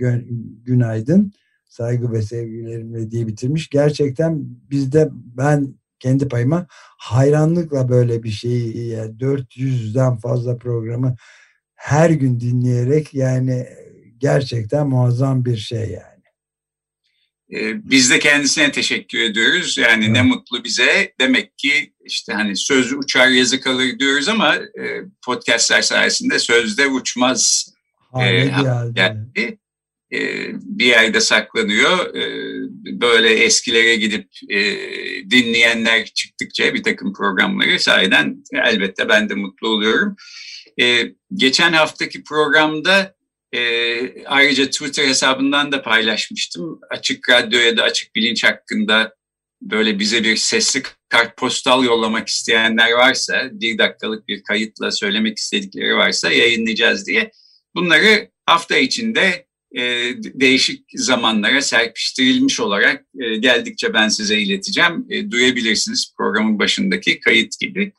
Günaydın. 0.65 1.33
Saygı 1.65 2.11
ve 2.11 2.21
sevgilerimle 2.21 3.11
diye 3.11 3.27
bitirmiş. 3.27 3.69
Gerçekten 3.69 4.45
bizde 4.71 5.09
ben 5.13 5.75
kendi 5.99 6.27
payıma 6.27 6.67
hayranlıkla 6.97 7.89
böyle 7.89 8.23
bir 8.23 8.29
şeyi 8.29 8.87
yani 8.87 9.11
400'den 9.17 10.17
fazla 10.17 10.57
programı 10.57 11.15
her 11.75 12.09
gün 12.09 12.39
dinleyerek 12.39 13.13
yani 13.13 13.65
gerçekten 14.17 14.87
muazzam 14.87 15.45
bir 15.45 15.57
şey 15.57 15.91
yani. 15.91 16.16
Ee, 17.53 17.89
biz 17.89 18.11
de 18.11 18.19
kendisine 18.19 18.71
teşekkür 18.71 19.19
ediyoruz. 19.19 19.77
Yani 19.77 20.03
evet. 20.05 20.13
ne 20.13 20.21
mutlu 20.21 20.63
bize. 20.63 21.13
Demek 21.19 21.57
ki 21.57 21.93
işte 22.05 22.33
hani 22.33 22.55
söz 22.55 22.93
uçar 22.93 23.27
yazı 23.27 23.61
kalır 23.61 23.99
diyoruz 23.99 24.27
ama 24.27 24.55
e, 24.55 25.01
podcastler 25.25 25.81
sayesinde 25.81 26.39
sözde 26.39 26.87
uçmaz. 26.87 27.73
E, 28.21 28.45
geldi. 28.93 29.59
E, 30.13 30.19
bir 30.53 30.85
yerde 30.85 31.19
saklanıyor. 31.19 32.13
Böyle 33.01 33.29
eskilere 33.29 33.95
gidip 33.95 34.27
dinleyenler 35.29 36.05
çıktıkça 36.05 36.73
bir 36.73 36.83
takım 36.83 37.13
programları 37.13 37.79
sayeden 37.79 38.43
elbette 38.53 39.09
ben 39.09 39.29
de 39.29 39.33
mutlu 39.33 39.67
oluyorum. 39.67 40.15
Geçen 41.33 41.73
haftaki 41.73 42.23
programda 42.23 43.16
e, 43.57 44.25
ayrıca 44.25 44.65
Twitter 44.65 45.07
hesabından 45.07 45.71
da 45.71 45.81
paylaşmıştım. 45.81 46.79
Açık 46.89 47.29
Radyo'ya 47.29 47.77
da 47.77 47.83
Açık 47.83 48.15
Bilinç 48.15 48.43
hakkında 48.43 49.15
böyle 49.61 49.99
bize 49.99 50.23
bir 50.23 50.35
sesli 50.35 50.83
kartpostal 51.09 51.83
yollamak 51.83 52.27
isteyenler 52.27 52.91
varsa, 52.91 53.49
bir 53.51 53.77
dakikalık 53.77 54.27
bir 54.27 54.43
kayıtla 54.43 54.91
söylemek 54.91 55.37
istedikleri 55.37 55.95
varsa 55.95 56.31
yayınlayacağız 56.31 57.07
diye. 57.07 57.31
Bunları 57.75 58.31
hafta 58.45 58.77
içinde 58.77 59.47
e, 59.75 59.81
değişik 60.19 60.85
zamanlara 60.95 61.61
serpiştirilmiş 61.61 62.59
olarak 62.59 63.05
e, 63.19 63.37
geldikçe 63.37 63.93
ben 63.93 64.09
size 64.09 64.39
ileteceğim. 64.39 65.05
E, 65.09 65.31
duyabilirsiniz 65.31 66.13
programın 66.17 66.59
başındaki 66.59 67.19
kayıt 67.19 67.59
gibi. 67.59 67.93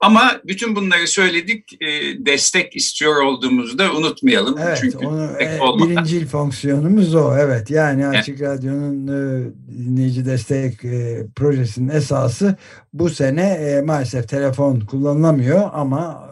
Ama 0.00 0.40
bütün 0.46 0.76
bunları 0.76 1.08
söyledik, 1.08 1.82
e, 1.82 1.86
destek 2.26 2.76
istiyor 2.76 3.22
olduğumuzu 3.22 3.78
da 3.78 3.92
unutmayalım. 3.92 4.58
Evet, 4.58 4.78
Çünkü 4.80 5.06
onu, 5.06 5.30
e, 5.40 5.60
birincil 5.78 6.26
fonksiyonumuz 6.26 7.14
o. 7.14 7.34
Evet, 7.38 7.70
yani 7.70 8.06
Açık 8.06 8.40
evet. 8.40 8.50
Radyo'nun 8.50 9.06
e, 9.06 9.50
dinleyici 9.78 10.26
destek 10.26 10.84
e, 10.84 11.26
projesinin 11.36 11.88
esası 11.88 12.56
bu 12.92 13.10
sene 13.10 13.42
e, 13.42 13.82
maalesef 13.82 14.28
telefon 14.28 14.80
kullanılamıyor 14.80 15.70
ama 15.72 16.27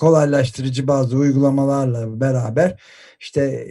kolaylaştırıcı 0.00 0.88
bazı 0.88 1.16
uygulamalarla 1.16 2.20
beraber 2.20 2.80
işte 3.20 3.66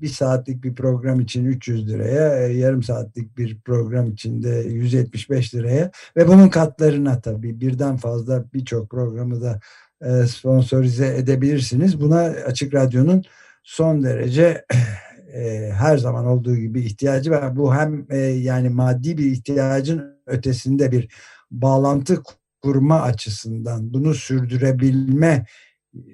bir 0.00 0.08
saatlik 0.08 0.64
bir 0.64 0.74
program 0.74 1.20
için 1.20 1.44
300 1.44 1.88
liraya, 1.88 2.48
yarım 2.48 2.82
saatlik 2.82 3.38
bir 3.38 3.60
program 3.60 4.12
için 4.12 4.42
de 4.42 4.64
175 4.68 5.54
liraya 5.54 5.90
ve 6.16 6.28
bunun 6.28 6.48
katlarına 6.48 7.20
tabii 7.20 7.60
birden 7.60 7.96
fazla 7.96 8.44
birçok 8.54 8.90
programı 8.90 9.40
da 9.42 9.60
sponsorize 10.26 11.16
edebilirsiniz. 11.16 12.00
Buna 12.00 12.20
Açık 12.20 12.74
Radyo'nun 12.74 13.24
son 13.62 14.02
derece 14.02 14.64
her 15.72 15.98
zaman 15.98 16.26
olduğu 16.26 16.56
gibi 16.56 16.80
ihtiyacı 16.80 17.30
var. 17.30 17.56
Bu 17.56 17.74
hem 17.74 18.06
yani 18.42 18.68
maddi 18.68 19.18
bir 19.18 19.24
ihtiyacın 19.24 20.20
ötesinde 20.26 20.92
bir 20.92 21.08
bağlantı 21.50 22.22
kurma 22.62 23.00
açısından 23.00 23.94
bunu 23.94 24.14
sürdürebilme 24.14 25.46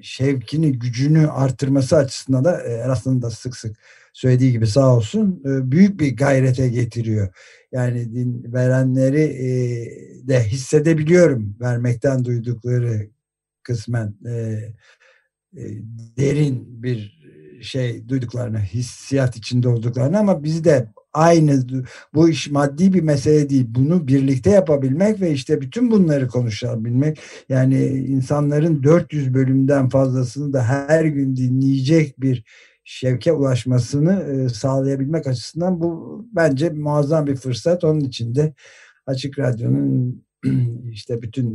şevkini, 0.03 0.79
gücünü 0.79 1.29
artırması 1.29 1.97
açısından 1.97 2.45
da 2.45 2.63
e, 2.63 2.73
Eraslan'ın 2.73 3.23
da 3.23 3.31
sık 3.31 3.57
sık 3.57 3.77
söylediği 4.13 4.53
gibi 4.53 4.67
sağ 4.67 4.97
olsun 4.97 5.43
e, 5.45 5.71
büyük 5.71 6.01
bir 6.01 6.17
gayrete 6.17 6.69
getiriyor. 6.69 7.29
Yani 7.73 8.15
din 8.15 8.53
verenleri 8.53 9.23
e, 9.23 9.49
de 10.29 10.45
hissedebiliyorum 10.45 11.57
vermekten 11.61 12.25
duydukları 12.25 13.11
kısmen 13.63 14.15
derin 16.17 16.83
bir 16.83 17.17
şey 17.63 18.09
duyduklarını, 18.09 18.59
hissiyat 18.59 19.37
içinde 19.37 19.69
olduklarını 19.69 20.19
ama 20.19 20.45
bizi 20.45 20.65
de 20.65 20.93
aynı 21.17 21.67
bu 22.15 22.29
iş 22.29 22.51
maddi 22.51 22.93
bir 22.93 23.03
mesele 23.03 23.51
değil. 23.51 23.67
Bunu 23.69 24.09
birlikte 24.09 24.51
yapabilmek 24.51 25.21
ve 25.21 25.33
işte 25.33 25.61
bütün 25.61 25.91
bunları 25.91 26.29
konuşabilmek 26.29 27.19
yani 27.49 27.85
insanların 27.87 28.83
400 28.83 29.35
bölümden 29.35 29.89
fazlasını 29.89 30.53
da 30.53 30.63
her 30.63 31.05
gün 31.05 31.37
dinleyecek 31.37 32.21
bir 32.21 32.45
şevke 32.85 33.33
ulaşmasını 33.33 34.51
sağlayabilmek 34.51 35.27
açısından 35.27 35.81
bu 35.81 36.25
bence 36.33 36.71
muazzam 36.71 37.27
bir 37.27 37.37
fırsat. 37.37 37.85
Onun 37.85 38.01
için 38.01 38.35
de 38.35 38.55
Açık 39.07 39.39
Radyo'nun 39.39 40.23
işte 40.91 41.23
bütün 41.23 41.55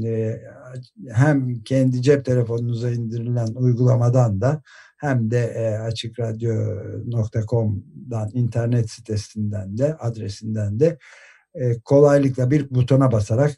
hem 1.12 1.63
kendi 1.63 2.02
cep 2.02 2.26
telefonunuza 2.26 2.91
indirilen 2.91 3.47
uygulamadan 3.56 4.41
da 4.41 4.62
hem 5.01 5.31
de 5.31 5.53
e, 5.55 5.77
açıkradyo.com'dan 5.77 8.29
internet 8.33 8.89
sitesinden 8.89 9.77
de 9.77 9.95
adresinden 9.95 10.79
de 10.79 10.97
e, 11.55 11.79
kolaylıkla 11.79 12.51
bir 12.51 12.69
butona 12.69 13.11
basarak 13.11 13.51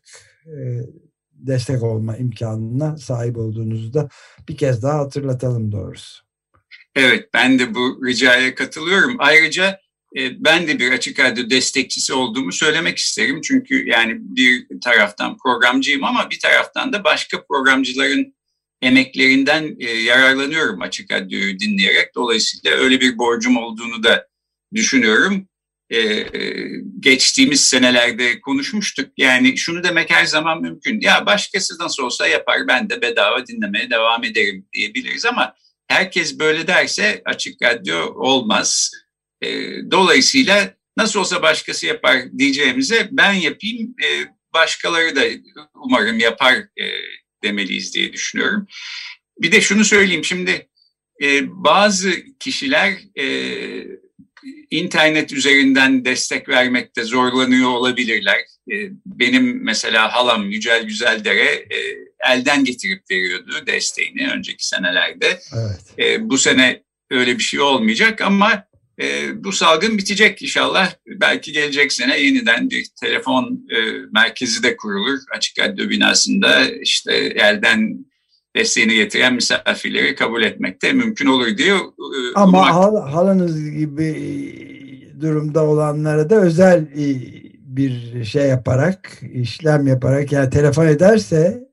e, 0.45 0.53
destek 1.33 1.83
olma 1.83 2.17
imkanına 2.17 2.97
sahip 2.97 3.37
olduğunuzu 3.37 3.93
da 3.93 4.09
bir 4.49 4.57
kez 4.57 4.83
daha 4.83 4.99
hatırlatalım 4.99 5.71
doğrusu. 5.71 6.23
Evet 6.95 7.29
ben 7.33 7.59
de 7.59 7.75
bu 7.75 8.05
ricaya 8.05 8.55
katılıyorum. 8.55 9.15
Ayrıca 9.19 9.79
e, 10.17 10.43
ben 10.43 10.67
de 10.67 10.79
bir 10.79 10.91
açık 10.91 11.19
radyo 11.19 11.49
destekçisi 11.49 12.13
olduğumu 12.13 12.51
söylemek 12.51 12.97
isterim. 12.97 13.41
Çünkü 13.41 13.89
yani 13.89 14.17
bir 14.19 14.67
taraftan 14.83 15.37
programcıyım 15.37 16.03
ama 16.03 16.29
bir 16.31 16.39
taraftan 16.39 16.93
da 16.93 17.03
başka 17.03 17.45
programcıların 17.45 18.33
emeklerinden 18.83 19.75
e, 19.79 19.89
yararlanıyorum 19.89 20.81
açık 20.81 21.11
radyoyu 21.11 21.59
dinleyerek. 21.59 22.15
Dolayısıyla 22.15 22.77
öyle 22.77 23.01
bir 23.01 23.17
borcum 23.17 23.57
olduğunu 23.57 24.03
da 24.03 24.27
düşünüyorum. 24.73 25.47
E, 25.89 25.99
e, 25.99 26.55
geçtiğimiz 26.99 27.65
senelerde 27.65 28.41
konuşmuştuk. 28.41 29.09
Yani 29.17 29.57
şunu 29.57 29.83
demek 29.83 30.11
her 30.11 30.25
zaman 30.25 30.61
mümkün. 30.61 31.01
Ya 31.01 31.25
başkası 31.25 31.79
nasıl 31.79 32.03
olsa 32.03 32.27
yapar 32.27 32.67
ben 32.67 32.89
de 32.89 33.01
bedava 33.01 33.47
dinlemeye 33.47 33.89
devam 33.89 34.23
ederim 34.23 34.65
diyebiliriz 34.73 35.25
ama 35.25 35.55
herkes 35.87 36.39
böyle 36.39 36.67
derse 36.67 37.21
açık 37.25 37.61
radyo 37.61 38.13
olmaz. 38.15 38.91
E, 39.41 39.47
dolayısıyla 39.91 40.73
nasıl 40.97 41.19
olsa 41.19 41.41
başkası 41.41 41.85
yapar 41.85 42.37
diyeceğimize 42.37 43.07
ben 43.11 43.33
yapayım 43.33 43.95
e, 44.03 44.07
başkaları 44.53 45.15
da 45.15 45.21
umarım 45.75 46.19
yapar 46.19 46.53
e, 46.55 46.85
demeliyiz 47.43 47.93
diye 47.93 48.13
düşünüyorum. 48.13 48.67
Bir 49.41 49.51
de 49.51 49.61
şunu 49.61 49.85
söyleyeyim 49.85 50.25
şimdi 50.25 50.67
e, 51.23 51.41
bazı 51.63 52.11
kişiler 52.39 52.97
e, 53.19 53.25
internet 54.69 55.33
üzerinden 55.33 56.05
destek 56.05 56.49
vermekte 56.49 57.03
zorlanıyor 57.03 57.69
olabilirler. 57.69 58.39
E, 58.71 58.75
benim 59.05 59.63
mesela 59.63 60.13
halam 60.13 60.51
Yücel 60.51 60.83
Güzeldere 60.83 61.49
e, 61.49 61.77
elden 62.29 62.63
getirip 62.63 63.03
veriyordu 63.11 63.63
desteğini 63.67 64.29
önceki 64.31 64.67
senelerde. 64.67 65.39
Evet. 65.55 65.99
E, 65.99 66.29
bu 66.29 66.37
sene 66.37 66.83
öyle 67.11 67.37
bir 67.37 67.43
şey 67.43 67.59
olmayacak 67.59 68.21
ama 68.21 68.63
e, 69.01 69.05
bu 69.43 69.51
salgın 69.51 69.97
bitecek 69.97 70.41
inşallah. 70.41 70.93
Belki 71.07 71.51
gelecek 71.51 71.93
sene 71.93 72.19
yeniden 72.19 72.69
bir 72.69 72.87
telefon 73.01 73.67
e, 73.69 73.77
merkezi 74.13 74.63
de 74.63 74.77
kurulur. 74.77 75.19
Açık 75.35 75.59
radyo 75.59 75.89
binasında 75.89 76.65
işte 76.81 77.13
elden 77.15 78.05
desteğini 78.55 78.95
getiren 78.95 79.33
misafirleri 79.33 80.15
kabul 80.15 80.43
etmek 80.43 80.81
de 80.81 80.93
mümkün 80.93 81.27
olur 81.27 81.57
diye. 81.57 81.73
E, 81.73 81.79
Ama 82.35 82.75
hal, 82.75 82.95
halanız 82.95 83.71
gibi 83.71 84.13
durumda 85.21 85.63
olanlara 85.63 86.29
da 86.29 86.35
özel 86.35 86.81
e, 86.81 87.05
bir 87.57 88.23
şey 88.25 88.47
yaparak, 88.47 89.19
işlem 89.33 89.87
yaparak 89.87 90.31
yani 90.31 90.49
telefon 90.49 90.87
ederse 90.87 91.63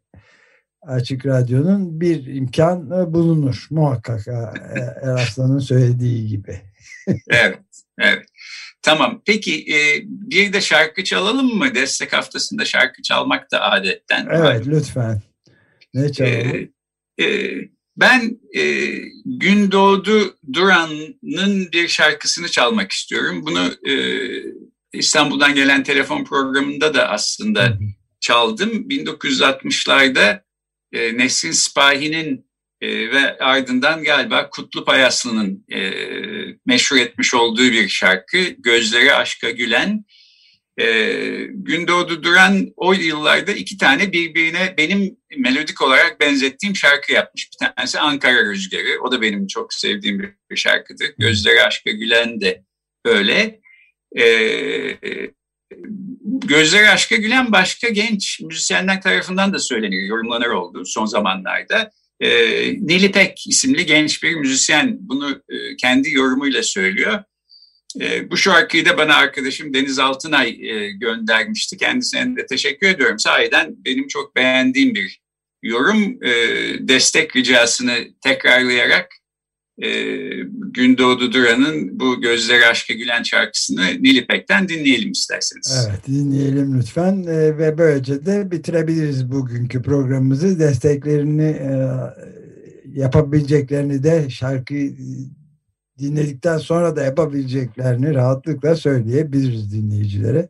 Açık 0.83 1.27
Radyo'nun 1.27 2.01
bir 2.01 2.27
imkan 2.27 2.91
e, 2.91 3.13
bulunur 3.13 3.67
muhakkak 3.71 4.29
Eraslan'ın 5.03 5.59
söylediği 5.59 6.27
gibi 6.27 6.61
evet, 7.29 7.59
evet. 7.99 8.27
Tamam. 8.83 9.23
Peki 9.27 9.75
e, 9.75 10.03
bir 10.05 10.53
de 10.53 10.61
şarkı 10.61 11.05
çalalım 11.05 11.59
mı? 11.59 11.75
Destek 11.75 12.13
haftasında 12.13 12.65
şarkı 12.65 13.03
çalmak 13.03 13.51
da 13.51 13.63
adetten. 13.63 14.29
Evet, 14.31 14.43
var. 14.43 14.63
lütfen. 14.67 15.23
Ne 15.95 16.13
çalalım? 16.13 16.71
E, 17.19 17.25
e, 17.25 17.55
ben 17.97 18.41
e, 18.57 18.87
Gündoğdu 19.25 20.37
Duran'ın 20.53 21.73
bir 21.73 21.89
şarkısını 21.89 22.49
çalmak 22.49 22.93
istiyorum. 22.93 23.47
Bunu 23.47 23.93
e, 23.93 23.95
İstanbul'dan 24.93 25.55
gelen 25.55 25.83
telefon 25.83 26.25
programında 26.25 26.95
da 26.95 27.09
aslında 27.09 27.79
çaldım. 28.21 28.71
1960'larda 28.89 30.41
e, 30.93 31.19
Nesrin 31.19 31.53
Sipahi'nin 31.53 32.51
e, 32.81 33.11
ve 33.11 33.39
ardından 33.39 34.05
galiba 34.05 34.51
Kutlu 34.51 34.85
Payaslı'nın 34.85 35.65
e, 35.73 35.91
meşhur 36.67 36.97
etmiş 36.97 37.35
olduğu 37.35 37.73
bir 37.73 37.89
şarkı 37.89 38.39
Gözleri 38.59 39.15
Aşka 39.15 39.51
Gülen. 39.51 40.05
E, 40.81 40.87
Gündoğdu 41.51 42.23
Duran 42.23 42.73
o 42.77 42.93
yıllarda 42.93 43.53
iki 43.53 43.79
tane 43.79 44.13
birbirine 44.13 44.75
benim 44.79 45.17
melodik 45.37 45.83
olarak 45.83 46.21
benzettiğim 46.21 46.77
şarkı 46.77 47.13
yapmış. 47.13 47.51
Bir 47.53 47.67
tanesi 47.67 48.01
Ankara 48.01 48.45
Rüzgarı. 48.45 49.01
O 49.03 49.13
da 49.13 49.23
benim 49.23 49.47
çok 49.47 49.75
sevdiğim 49.75 50.37
bir 50.51 50.57
şarkıdır. 50.57 51.15
Gözleri 51.19 51.63
Aşka 51.63 51.91
Gülen 51.91 52.41
de 52.41 52.65
öyle. 53.05 53.61
E, 54.17 54.25
Gözleri 56.25 56.91
Aşka 56.91 57.17
Gülen 57.17 57.53
başka 57.53 57.89
genç 57.89 58.41
müzisyenler 58.41 59.03
tarafından 59.03 59.53
da 59.53 59.59
söylenir, 59.59 60.03
yorumlanır 60.03 60.47
oldu 60.47 60.83
son 60.87 61.07
zamanlarda. 61.07 61.91
E, 62.21 62.29
Nilipek 62.73 63.45
isimli 63.47 63.87
genç 63.87 64.23
bir 64.23 64.35
müzisyen 64.35 64.97
bunu 65.01 65.43
e, 65.49 65.77
kendi 65.77 66.15
yorumuyla 66.15 66.63
söylüyor. 66.63 67.19
E, 68.01 68.31
bu 68.31 68.37
şarkıyı 68.37 68.87
da 68.87 68.99
bana 68.99 69.15
arkadaşım 69.15 69.75
Deniz 69.75 69.99
Altınay 69.99 70.49
e, 70.49 70.91
göndermişti. 70.91 71.77
Kendisine 71.77 72.37
de 72.37 72.47
teşekkür 72.47 72.89
ediyorum. 72.89 73.19
Sahiden 73.19 73.75
benim 73.85 74.09
çok 74.09 74.37
beğendiğim 74.37 74.95
bir 74.95 75.21
yorum. 75.63 76.25
E, 76.25 76.33
destek 76.89 77.37
ricasını 77.37 77.99
tekrarlayarak 78.23 79.20
e, 79.83 79.91
Gündoğdu 80.75 81.33
Duran'ın 81.33 82.01
bu 82.01 82.21
Gözleri 82.21 82.67
Aşka 82.67 82.95
Gülen 82.95 83.23
şarkısını 83.23 83.87
Nilipek'ten 84.01 84.69
dinleyelim 84.69 85.13
isterseniz. 85.13 85.89
Evet 85.89 86.07
dinleyelim 86.07 86.79
lütfen 86.79 87.25
e, 87.29 87.59
ve 87.59 87.79
böylece 87.79 88.27
de 88.27 88.51
bitirebiliriz 88.51 89.33
bugünkü 89.33 89.83
programımızı. 89.83 90.61
Desteklerini 90.61 91.43
e, 91.43 91.73
yapabileceklerini 92.95 94.03
de 94.03 94.31
şarkı 94.31 94.75
dinledikten 95.99 96.59
sonra 96.59 96.97
da 96.97 97.03
yapabileceklerini 97.03 98.15
rahatlıkla 98.15 98.77
söyleyebiliriz 98.77 99.73
dinleyicilere. 99.73 100.49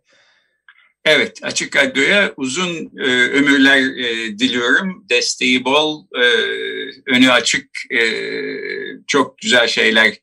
Evet, 1.04 1.38
Açık 1.42 1.76
Radyo'ya 1.76 2.32
uzun 2.36 2.92
e, 2.98 3.06
ömürler 3.10 3.78
e, 3.78 4.38
diliyorum. 4.38 5.04
Desteği 5.10 5.64
bol, 5.64 6.04
e, 6.04 6.24
önü 7.06 7.30
açık, 7.30 7.66
e, 7.90 8.00
çok 9.06 9.38
güzel 9.38 9.66
şeyler 9.68 10.14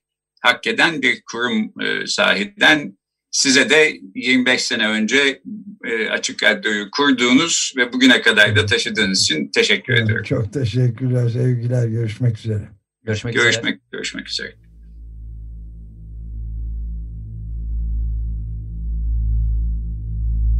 hak 0.41 0.67
eden 0.67 1.01
bir 1.01 1.21
kurum 1.31 1.73
e, 1.81 2.07
sahibinden. 2.07 2.97
Size 3.31 3.69
de 3.69 3.97
25 4.15 4.61
sene 4.61 4.87
önce 4.87 5.41
e, 5.85 6.09
Açık 6.09 6.43
Radyo'yu 6.43 6.91
kurduğunuz 6.91 7.73
ve 7.77 7.93
bugüne 7.93 8.21
kadar 8.21 8.55
da 8.55 8.65
taşıdığınız 8.65 9.21
için 9.21 9.51
teşekkür 9.55 9.93
ediyorum. 9.93 10.23
Çok 10.23 10.53
teşekkürler, 10.53 11.29
sevgiler. 11.29 11.87
Görüşmek 11.87 12.37
üzere. 12.37 12.69
Görüşmek, 13.03 13.33
görüşmek 13.33 13.63
üzere. 13.63 13.79
Görüşmek 13.91 14.27
üzere. 14.27 14.53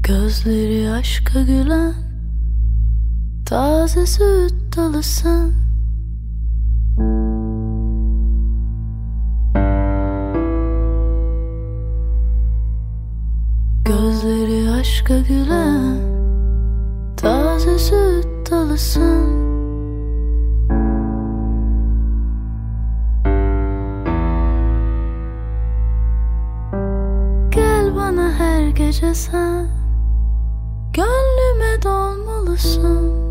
Gözleri 0.08 0.90
aşka 0.90 1.42
gülen 1.42 2.08
Taze 3.46 4.06
süt 4.06 4.54
dalısın 4.78 5.67
aşka 14.98 15.20
gülen 15.20 15.98
Taze 17.18 17.80
süt 17.80 18.52
dalısın 18.52 19.48
Gel 27.52 27.96
bana 27.96 28.32
her 28.32 28.68
gece 28.68 29.14
sen 29.14 29.68
Gönlüme 30.94 31.84
dolmalısın. 31.84 33.28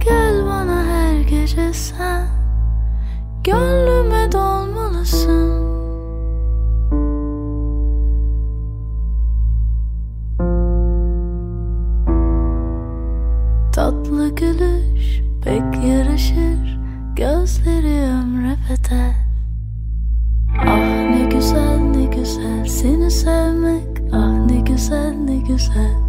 Gel 0.00 0.46
bana 0.46 0.84
her 0.84 1.20
gece 1.20 1.72
sen 1.72 2.39
Gönlüme 3.44 4.32
dolmalısın. 4.32 5.70
Tatlı 13.72 14.28
gülüş 14.34 15.20
pek 15.44 15.84
yaraşır 15.88 16.80
Gözleri 17.16 18.02
ömre 18.02 18.56
bedel. 18.70 19.14
Ah 20.58 21.10
ne 21.10 21.28
güzel 21.30 21.78
ne 21.78 22.04
güzel 22.04 22.66
seni 22.66 23.10
sevmek 23.10 24.02
Ah 24.12 24.46
ne 24.46 24.60
güzel 24.60 25.12
ne 25.12 25.36
güzel 25.36 25.99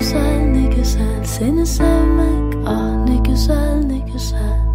güzel 0.00 0.40
ne 0.40 0.66
güzel. 0.76 1.24
Seni 1.24 1.66
sevmek 1.66 2.54
Ah 2.66 3.04
ne 3.06 3.16
güzel 3.16 3.84
ne 3.86 3.98
güzel 3.98 4.69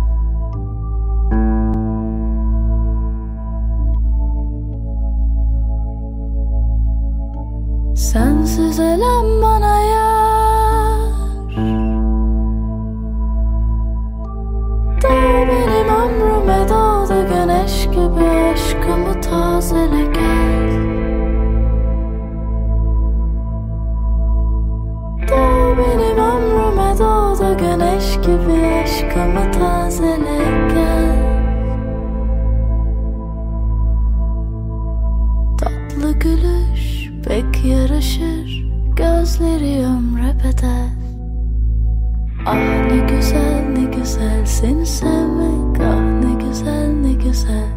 ne 42.95 43.01
güzel 43.01 43.63
ne 43.77 43.97
güzel. 43.97 44.45
Seni 44.45 44.85
sevmek 44.85 45.79
Ah 45.81 46.01
ne 46.01 46.47
güzel 46.47 46.87
ne 46.87 47.13
güzel. 47.13 47.69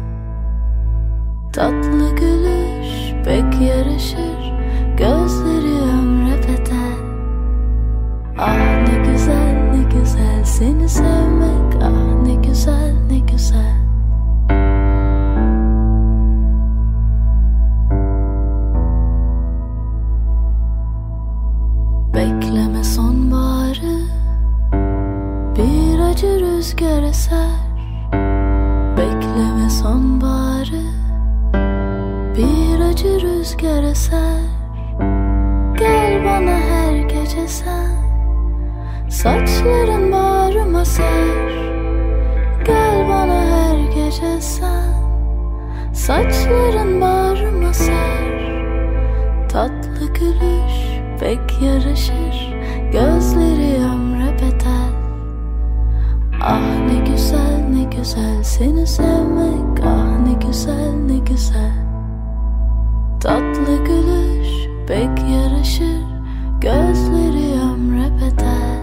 Tatlı 1.53 2.15
gülüş 2.15 3.13
pek 3.25 3.61
yaraşır 3.61 4.53
Gözleri 4.97 5.81
ömre 5.81 6.37
bedel. 6.37 6.99
Ah 8.37 8.87
ne 8.87 9.11
güzel 9.11 9.71
ne 9.73 9.99
güzel. 9.99 10.43
Seni 10.43 10.89
sevmek 10.89 11.83
Ah 11.83 12.23
ne 12.25 12.33
güzel 12.35 12.95
ne 13.11 13.19
güzel 13.19 13.78
Saçların 46.09 47.01
bağrıma 47.01 47.73
ser 47.73 48.39
Tatlı 49.49 50.13
gülüş 50.13 51.01
pek 51.19 51.61
yaraşır 51.61 52.55
Gözleri 52.91 53.83
ömre 53.83 54.33
bedel. 54.33 54.93
Ah 56.41 56.79
ne 56.87 57.11
güzel 57.11 57.65
ne 57.73 57.83
güzel 57.97 58.43
seni 58.43 58.87
sevmek 58.87 59.79
Ah 59.85 60.19
ne 60.25 60.47
güzel 60.47 60.93
ne 61.07 61.17
güzel. 61.17 61.73
Tatlı 63.21 63.83
gülüş 63.85 64.67
pek 64.87 65.29
yaraşır 65.31 66.03
Gözleri 66.61 67.61
ömre 67.61 68.17
bedel. 68.17 68.79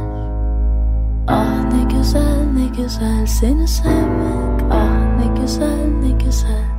Ah 1.29 1.73
ne 1.73 1.99
güzel 1.99 2.47
ne 2.55 2.83
güzel 2.83 3.27
seni 3.27 3.69
sevmek 3.69 4.63
Ah 4.71 5.19
ne 5.19 5.41
güzel 5.41 5.87
ne 6.03 6.25
güzel 6.25 6.76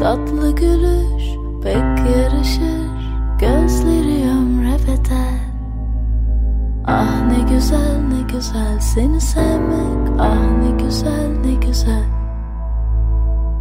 Tatlı 0.00 0.54
gülüş 0.54 1.24
pek 1.62 2.16
yaraşır 2.16 2.90
Gözleri 3.38 4.30
ömre 4.30 4.74
bedel 4.82 5.40
Ah 6.86 7.22
ne 7.26 7.54
güzel 7.54 8.00
ne 8.08 8.32
güzel 8.32 8.80
seni 8.80 9.20
sevmek 9.20 10.20
Ah 10.20 10.50
ne 10.62 10.84
güzel 10.84 11.28
ne 11.44 11.66
güzel. 11.66 12.04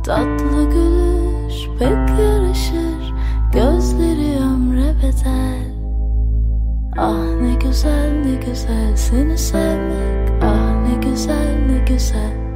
Tatlı 0.03 0.69
gülüş 0.69 1.69
pek 1.79 2.19
yaraşır 2.19 3.13
Gözleri 3.53 4.37
ömre 4.43 4.93
bedel 4.97 5.73
Ah 6.97 7.41
ne 7.41 7.53
güzel 7.53 8.11
ne 8.25 8.35
güzel 8.45 8.95
seni 8.95 9.37
sevmek 9.37 10.43
Ah 10.43 10.87
ne 10.87 11.09
güzel 11.09 11.65
ne 11.69 11.85
güzel 11.85 12.48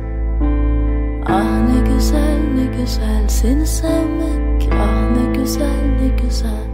Ah 1.36 1.60
ne 1.68 1.96
güzel 1.96 2.40
ne 2.56 2.78
güzel 2.78 3.28
seni 3.28 3.68
sevmek 3.68 4.70
Ah 4.74 5.12
ne 5.12 5.38
güzel 5.38 5.86
ne 6.02 6.08
güzel 6.08 6.68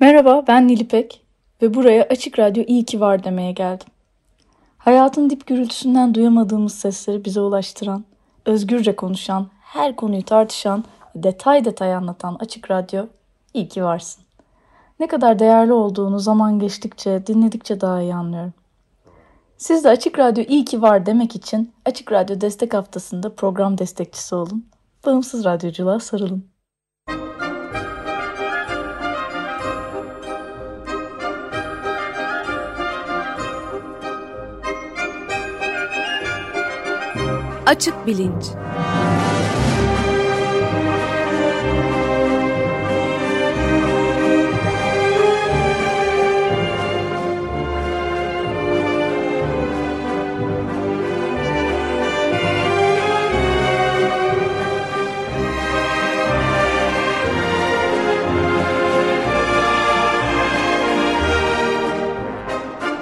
Merhaba 0.00 0.44
ben 0.48 0.68
Nilipek 0.68 1.26
ve 1.62 1.74
buraya 1.74 2.02
Açık 2.02 2.38
Radyo 2.38 2.64
iyi 2.66 2.84
ki 2.84 3.00
var 3.00 3.24
demeye 3.24 3.52
geldim. 3.52 3.88
Hayatın 4.78 5.30
dip 5.30 5.46
gürültüsünden 5.46 6.14
duyamadığımız 6.14 6.74
sesleri 6.74 7.24
bize 7.24 7.40
ulaştıran, 7.40 8.04
özgürce 8.46 8.96
konuşan, 8.96 9.48
her 9.60 9.96
konuyu 9.96 10.22
tartışan, 10.22 10.84
detay 11.14 11.64
detay 11.64 11.94
anlatan 11.94 12.36
Açık 12.40 12.70
Radyo 12.70 13.06
iyi 13.54 13.68
ki 13.68 13.84
varsın. 13.84 14.27
Ne 15.00 15.06
kadar 15.06 15.38
değerli 15.38 15.72
olduğunu 15.72 16.18
zaman 16.18 16.58
geçtikçe, 16.58 17.26
dinledikçe 17.26 17.80
daha 17.80 18.02
iyi 18.02 18.14
anlıyorum. 18.14 18.52
Siz 19.56 19.84
de 19.84 19.88
Açık 19.88 20.18
Radyo 20.18 20.44
iyi 20.44 20.64
ki 20.64 20.82
var 20.82 21.06
demek 21.06 21.36
için 21.36 21.72
Açık 21.84 22.12
Radyo 22.12 22.40
Destek 22.40 22.74
Haftası'nda 22.74 23.34
program 23.34 23.78
destekçisi 23.78 24.34
olun. 24.34 24.66
Bağımsız 25.06 25.44
radyoculuğa 25.44 26.00
sarılın. 26.00 26.44
Açık 37.66 38.06
Bilinç 38.06 38.44